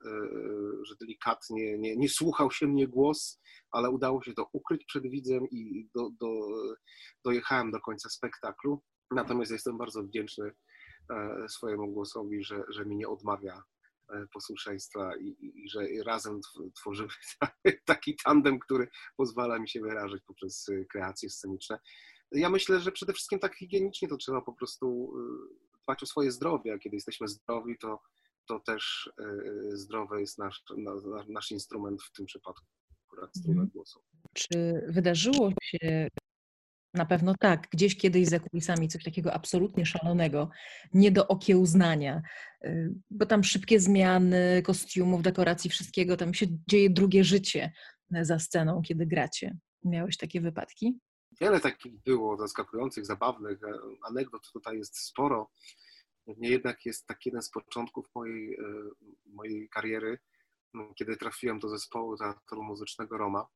że 0.84 0.94
delikatnie 1.00 1.78
nie, 1.78 1.96
nie 1.96 2.08
słuchał 2.08 2.50
się 2.50 2.66
mnie 2.66 2.88
głos, 2.88 3.40
ale 3.70 3.90
udało 3.90 4.22
się 4.22 4.34
to 4.34 4.48
ukryć 4.52 4.84
przed 4.84 5.02
widzem 5.02 5.46
i 5.50 5.88
do, 5.94 6.10
do, 6.20 6.28
dojechałem 7.24 7.70
do 7.70 7.80
końca 7.80 8.08
spektaklu. 8.08 8.82
Natomiast 9.10 9.52
jestem 9.52 9.78
bardzo 9.78 10.02
wdzięczny 10.02 10.50
e, 11.10 11.48
swojemu 11.48 11.92
głosowi, 11.92 12.44
że, 12.44 12.62
że 12.68 12.84
mi 12.84 12.96
nie 12.96 13.08
odmawia 13.08 13.62
e, 14.12 14.26
posłuszeństwa 14.32 15.16
i, 15.16 15.26
i, 15.26 15.64
i 15.64 15.70
że 15.70 15.86
razem 16.06 16.40
tworzymy 16.76 17.08
taki 17.84 18.16
tandem, 18.24 18.58
który 18.58 18.88
pozwala 19.16 19.58
mi 19.58 19.68
się 19.68 19.80
wyrażać 19.80 20.22
poprzez 20.26 20.68
e, 20.68 20.84
kreacje 20.84 21.30
sceniczne. 21.30 21.78
Ja 22.32 22.50
myślę, 22.50 22.80
że 22.80 22.92
przede 22.92 23.12
wszystkim 23.12 23.38
tak 23.38 23.56
higienicznie 23.56 24.08
to 24.08 24.16
trzeba 24.16 24.40
po 24.40 24.52
prostu 24.52 25.12
dbać 25.84 26.02
o 26.02 26.06
swoje 26.06 26.32
zdrowie, 26.32 26.74
a 26.74 26.78
kiedy 26.78 26.96
jesteśmy 26.96 27.28
zdrowi, 27.28 27.78
to, 27.78 28.00
to 28.48 28.60
też 28.60 29.12
e, 29.20 29.76
zdrowy 29.76 30.20
jest 30.20 30.38
nasz, 30.38 30.62
nasz 31.28 31.50
instrument 31.50 32.02
w 32.02 32.12
tym 32.12 32.26
przypadku, 32.26 32.66
akurat 33.06 33.30
mhm. 33.48 33.68
głosu. 33.68 34.00
Czy 34.34 34.86
wydarzyło 34.88 35.50
się 35.62 36.08
na 36.94 37.06
pewno 37.06 37.34
tak. 37.40 37.68
Gdzieś 37.70 37.96
kiedyś 37.96 38.28
za 38.28 38.40
kulisami 38.40 38.88
coś 38.88 39.04
takiego 39.04 39.34
absolutnie 39.34 39.86
szalonego, 39.86 40.50
nie 40.94 41.10
do 41.10 41.28
okiełznania, 41.28 42.22
e, 42.64 42.88
bo 43.10 43.26
tam 43.26 43.44
szybkie 43.44 43.80
zmiany 43.80 44.62
kostiumów, 44.62 45.22
dekoracji, 45.22 45.70
wszystkiego, 45.70 46.16
tam 46.16 46.34
się 46.34 46.46
dzieje 46.68 46.90
drugie 46.90 47.24
życie 47.24 47.72
za 48.22 48.38
sceną, 48.38 48.82
kiedy 48.82 49.06
gracie. 49.06 49.56
Miałeś 49.84 50.16
takie 50.16 50.40
wypadki? 50.40 50.98
Wiele 51.40 51.60
takich 51.60 51.92
było 52.02 52.36
zaskakujących, 52.36 53.06
zabawnych 53.06 53.62
e, 53.62 53.78
anegdot 54.02 54.52
tutaj 54.52 54.78
jest 54.78 54.98
sporo. 54.98 55.50
Niemniej 56.26 56.50
jednak 56.50 56.86
jest 56.86 57.06
taki 57.06 57.28
jeden 57.28 57.42
z 57.42 57.50
początków 57.50 58.06
mojej, 58.14 58.54
e, 58.54 58.58
mojej 59.26 59.68
kariery, 59.68 60.18
kiedy 60.94 61.16
trafiłem 61.16 61.58
do 61.58 61.68
zespołu 61.68 62.16
teatru 62.16 62.62
muzycznego 62.62 63.18
Roma, 63.18 63.46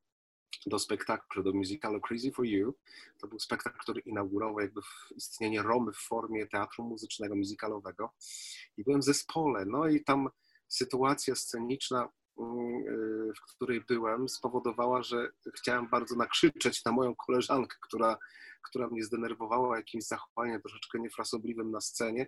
do 0.66 0.78
spektaklu, 0.78 1.42
do 1.42 1.52
musicalu 1.52 2.00
Crazy 2.00 2.32
for 2.32 2.44
You. 2.44 2.74
To 3.18 3.28
był 3.28 3.38
spektakl, 3.38 3.78
który 3.78 4.00
inaugurował 4.00 4.60
jakby 4.60 4.80
istnienie 5.16 5.62
Romy 5.62 5.92
w 5.92 5.96
formie 5.96 6.46
teatru 6.46 6.84
muzycznego, 6.84 7.36
musicalowego. 7.36 8.10
I 8.76 8.84
byłem 8.84 9.00
w 9.00 9.04
zespole, 9.04 9.64
no 9.66 9.88
i 9.88 10.04
tam 10.04 10.28
sytuacja 10.68 11.34
sceniczna 11.34 12.08
w 13.38 13.54
której 13.54 13.80
byłem, 13.80 14.28
spowodowała, 14.28 15.02
że 15.02 15.30
chciałem 15.54 15.88
bardzo 15.88 16.16
nakrzyczeć 16.16 16.84
na 16.84 16.92
moją 16.92 17.14
koleżankę, 17.14 17.76
która, 17.80 18.18
która 18.62 18.88
mnie 18.88 19.04
zdenerwowała 19.04 19.76
jakimś 19.76 20.04
zachowaniem 20.04 20.60
troszeczkę 20.60 20.98
niefrasobliwym 20.98 21.70
na 21.70 21.80
scenie 21.80 22.26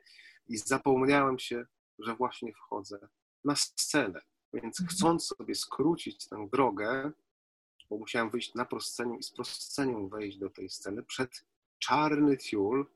i 0.48 0.58
zapomniałem 0.58 1.38
się, 1.38 1.66
że 1.98 2.14
właśnie 2.14 2.52
wchodzę 2.52 3.08
na 3.44 3.56
scenę. 3.56 4.20
Więc 4.52 4.80
mhm. 4.80 4.88
chcąc 4.96 5.26
sobie 5.26 5.54
skrócić 5.54 6.28
tę 6.28 6.48
drogę, 6.52 7.12
bo 7.90 7.98
musiałem 7.98 8.30
wyjść 8.30 8.54
na 8.54 8.64
proscenię 8.64 9.18
i 9.18 9.22
z 9.22 9.30
proscenią 9.30 10.08
wejść 10.08 10.38
do 10.38 10.50
tej 10.50 10.68
sceny 10.68 11.02
przed 11.02 11.44
czarny 11.78 12.36
tiul, 12.36 12.86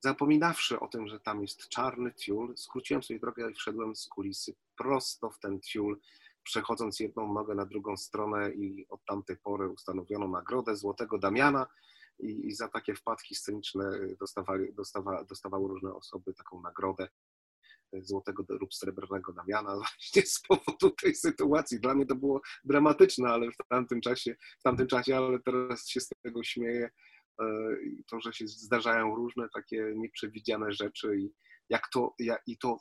zapominawszy 0.00 0.80
o 0.80 0.88
tym, 0.88 1.08
że 1.08 1.20
tam 1.20 1.42
jest 1.42 1.68
czarny 1.68 2.12
tiul, 2.12 2.56
skróciłem 2.56 3.02
sobie 3.02 3.20
drogę 3.20 3.50
i 3.50 3.54
wszedłem 3.54 3.96
z 3.96 4.06
kulisy 4.06 4.54
prosto 4.76 5.30
w 5.30 5.38
ten 5.38 5.60
tiul, 5.60 6.00
przechodząc 6.48 7.00
jedną 7.00 7.32
nogę 7.32 7.54
na 7.54 7.66
drugą 7.66 7.96
stronę 7.96 8.50
i 8.50 8.86
od 8.88 9.04
tamtej 9.04 9.36
pory 9.36 9.68
ustanowiono 9.68 10.28
nagrodę 10.28 10.76
Złotego 10.76 11.18
Damiana 11.18 11.66
i, 12.18 12.46
i 12.46 12.52
za 12.52 12.68
takie 12.68 12.94
wpadki 12.94 13.34
sceniczne 13.34 13.90
dostawali, 14.20 14.74
dostawa, 14.74 15.24
dostawały 15.24 15.68
różne 15.68 15.94
osoby 15.94 16.34
taką 16.34 16.60
nagrodę 16.60 17.08
złotego 17.92 18.44
lub 18.48 18.74
srebrnego 18.74 19.32
Damiana 19.32 19.74
właśnie 19.82 20.22
z 20.22 20.42
powodu 20.48 20.90
tej 20.90 21.14
sytuacji. 21.14 21.80
Dla 21.80 21.94
mnie 21.94 22.06
to 22.06 22.14
było 22.14 22.40
dramatyczne, 22.64 23.28
ale 23.28 23.50
w 23.50 23.68
tamtym 23.68 24.00
czasie, 24.00 24.36
w 24.60 24.62
tamtym 24.62 24.86
czasie, 24.86 25.16
ale 25.16 25.38
teraz 25.40 25.88
się 25.88 26.00
z 26.00 26.08
tego 26.22 26.44
śmieję. 26.44 26.90
E, 27.40 27.44
to, 28.10 28.20
że 28.20 28.32
się 28.32 28.46
zdarzają 28.46 29.14
różne 29.14 29.48
takie 29.54 29.92
nieprzewidziane 29.96 30.72
rzeczy 30.72 31.16
i 31.16 31.30
jak 31.68 31.82
to, 31.92 32.14
jak, 32.18 32.42
i 32.46 32.58
to 32.58 32.78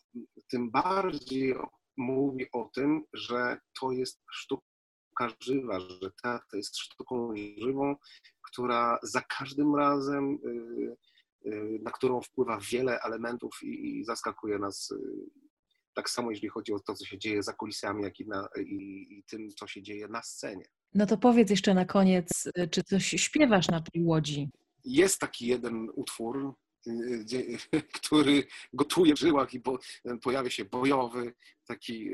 tym 0.50 0.72
bardziej 0.72 1.56
mówi 1.98 2.46
o 2.54 2.70
tym, 2.76 3.04
że 3.14 3.58
to 3.80 3.92
jest 3.92 4.22
sztuka 4.32 4.64
żywa, 5.42 5.80
że 5.80 6.12
teatr 6.24 6.56
jest 6.56 6.78
sztuką 6.78 7.34
żywą, 7.58 7.96
która 8.42 9.00
za 9.04 9.22
każdym 9.22 9.76
razem 9.76 10.40
y, 10.46 10.96
Y, 11.46 11.80
na 11.84 11.92
którą 11.92 12.22
wpływa 12.22 12.60
wiele 12.72 13.00
elementów 13.02 13.60
i, 13.64 14.04
zaskakuje 14.06 14.60
nas 14.60 14.92
y, 14.92 14.96
tak 15.94 16.10
samo, 16.10 16.32
jeśli 16.32 16.50
chodzi 16.50 16.74
o 16.74 16.80
to, 16.80 16.94
co 16.94 17.06
się 17.06 17.18
dzieje 17.18 17.44
za 17.44 17.54
kulisami, 17.54 18.04
jak 18.04 18.20
i, 18.20 18.28
na, 18.28 18.48
i, 18.60 19.08
i 19.10 19.24
tym, 19.24 19.50
co 19.50 19.68
się 19.68 19.82
dzieje 19.82 20.08
na 20.08 20.22
scenie. 20.22 20.66
No 20.94 21.06
to 21.06 21.18
powiedz 21.18 21.50
jeszcze 21.50 21.74
na 21.74 21.86
koniec, 21.86 22.50
czy 22.72 22.84
coś 22.84 23.06
śpiewasz 23.06 23.68
na 23.68 23.82
tej 23.82 24.04
łodzi? 24.04 24.50
Jest 24.86 25.20
taki 25.20 25.48
jeden 25.48 25.90
utwór, 25.96 26.54
który 28.02 28.44
gotuje 28.74 29.16
w 29.16 29.20
żyłach 29.20 29.54
i 29.54 29.62
pojawia 30.22 30.50
się 30.50 30.66
bojowy, 30.66 31.34
taki, 31.66 32.10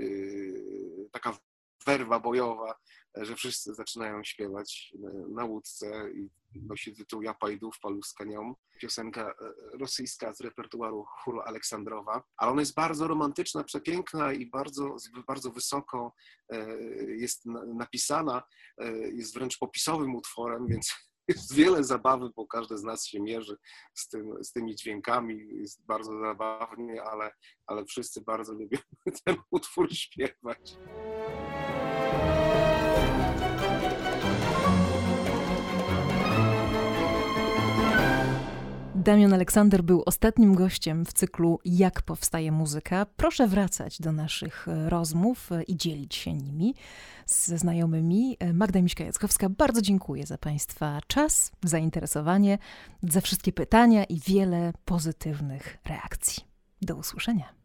taka 1.11 1.37
werwa 1.85 2.19
bojowa, 2.19 2.75
że 3.15 3.35
wszyscy 3.35 3.73
zaczynają 3.73 4.23
śpiewać 4.23 4.93
na 5.29 5.45
łódce 5.45 6.11
i 6.15 6.29
nosi 6.55 6.95
tytuł 6.95 7.21
Ja 7.21 7.33
pajdu 7.33 7.71
w 7.71 7.79
palu. 7.79 8.01
Piosenka 8.79 9.21
e, 9.21 9.33
rosyjska 9.77 10.33
z 10.33 10.41
repertuaru 10.41 11.05
chóru 11.05 11.41
Aleksandrowa, 11.41 12.23
ale 12.37 12.51
ona 12.51 12.61
jest 12.61 12.75
bardzo 12.75 13.07
romantyczna, 13.07 13.63
przepiękna 13.63 14.33
i 14.33 14.45
bardzo, 14.45 14.95
bardzo 15.27 15.51
wysoko 15.51 16.13
e, 16.49 16.67
jest 17.03 17.45
napisana, 17.75 18.43
e, 18.77 18.91
jest 18.97 19.33
wręcz 19.33 19.57
popisowym 19.57 20.15
utworem, 20.15 20.67
więc 20.67 20.93
jest 21.27 21.53
wiele 21.53 21.83
zabawy, 21.83 22.29
bo 22.35 22.47
każdy 22.47 22.77
z 22.77 22.83
nas 22.83 23.05
się 23.05 23.19
mierzy 23.19 23.57
z, 23.93 24.09
tym, 24.09 24.43
z 24.43 24.51
tymi 24.51 24.75
dźwiękami, 24.75 25.47
jest 25.51 25.85
bardzo 25.85 26.19
zabawnie, 26.19 27.03
ale, 27.03 27.31
ale 27.67 27.85
wszyscy 27.85 28.21
bardzo 28.21 28.53
lubią 28.53 28.77
ten 29.25 29.35
utwór 29.51 29.93
śpiewać. 29.93 30.77
Damian 39.03 39.33
Aleksander 39.33 39.83
był 39.83 40.03
ostatnim 40.05 40.55
gościem 40.55 41.05
w 41.05 41.13
cyklu 41.13 41.59
Jak 41.65 42.01
powstaje 42.01 42.51
muzyka. 42.51 43.05
Proszę 43.05 43.47
wracać 43.47 44.01
do 44.01 44.11
naszych 44.11 44.67
e, 44.67 44.89
rozmów 44.89 45.51
e, 45.51 45.63
i 45.63 45.77
dzielić 45.77 46.15
się 46.15 46.33
nimi 46.33 46.75
ze 47.25 47.57
znajomymi. 47.57 48.37
E, 48.39 48.53
Magda 48.53 48.79
Miśka-Jackowska, 48.79 49.49
bardzo 49.49 49.81
dziękuję 49.81 50.25
za 50.25 50.37
Państwa 50.37 50.99
czas, 51.07 51.51
zainteresowanie, 51.63 52.57
za 53.03 53.21
wszystkie 53.21 53.51
pytania 53.51 54.03
i 54.03 54.19
wiele 54.19 54.73
pozytywnych 54.85 55.77
reakcji. 55.85 56.43
Do 56.81 56.95
usłyszenia. 56.95 57.62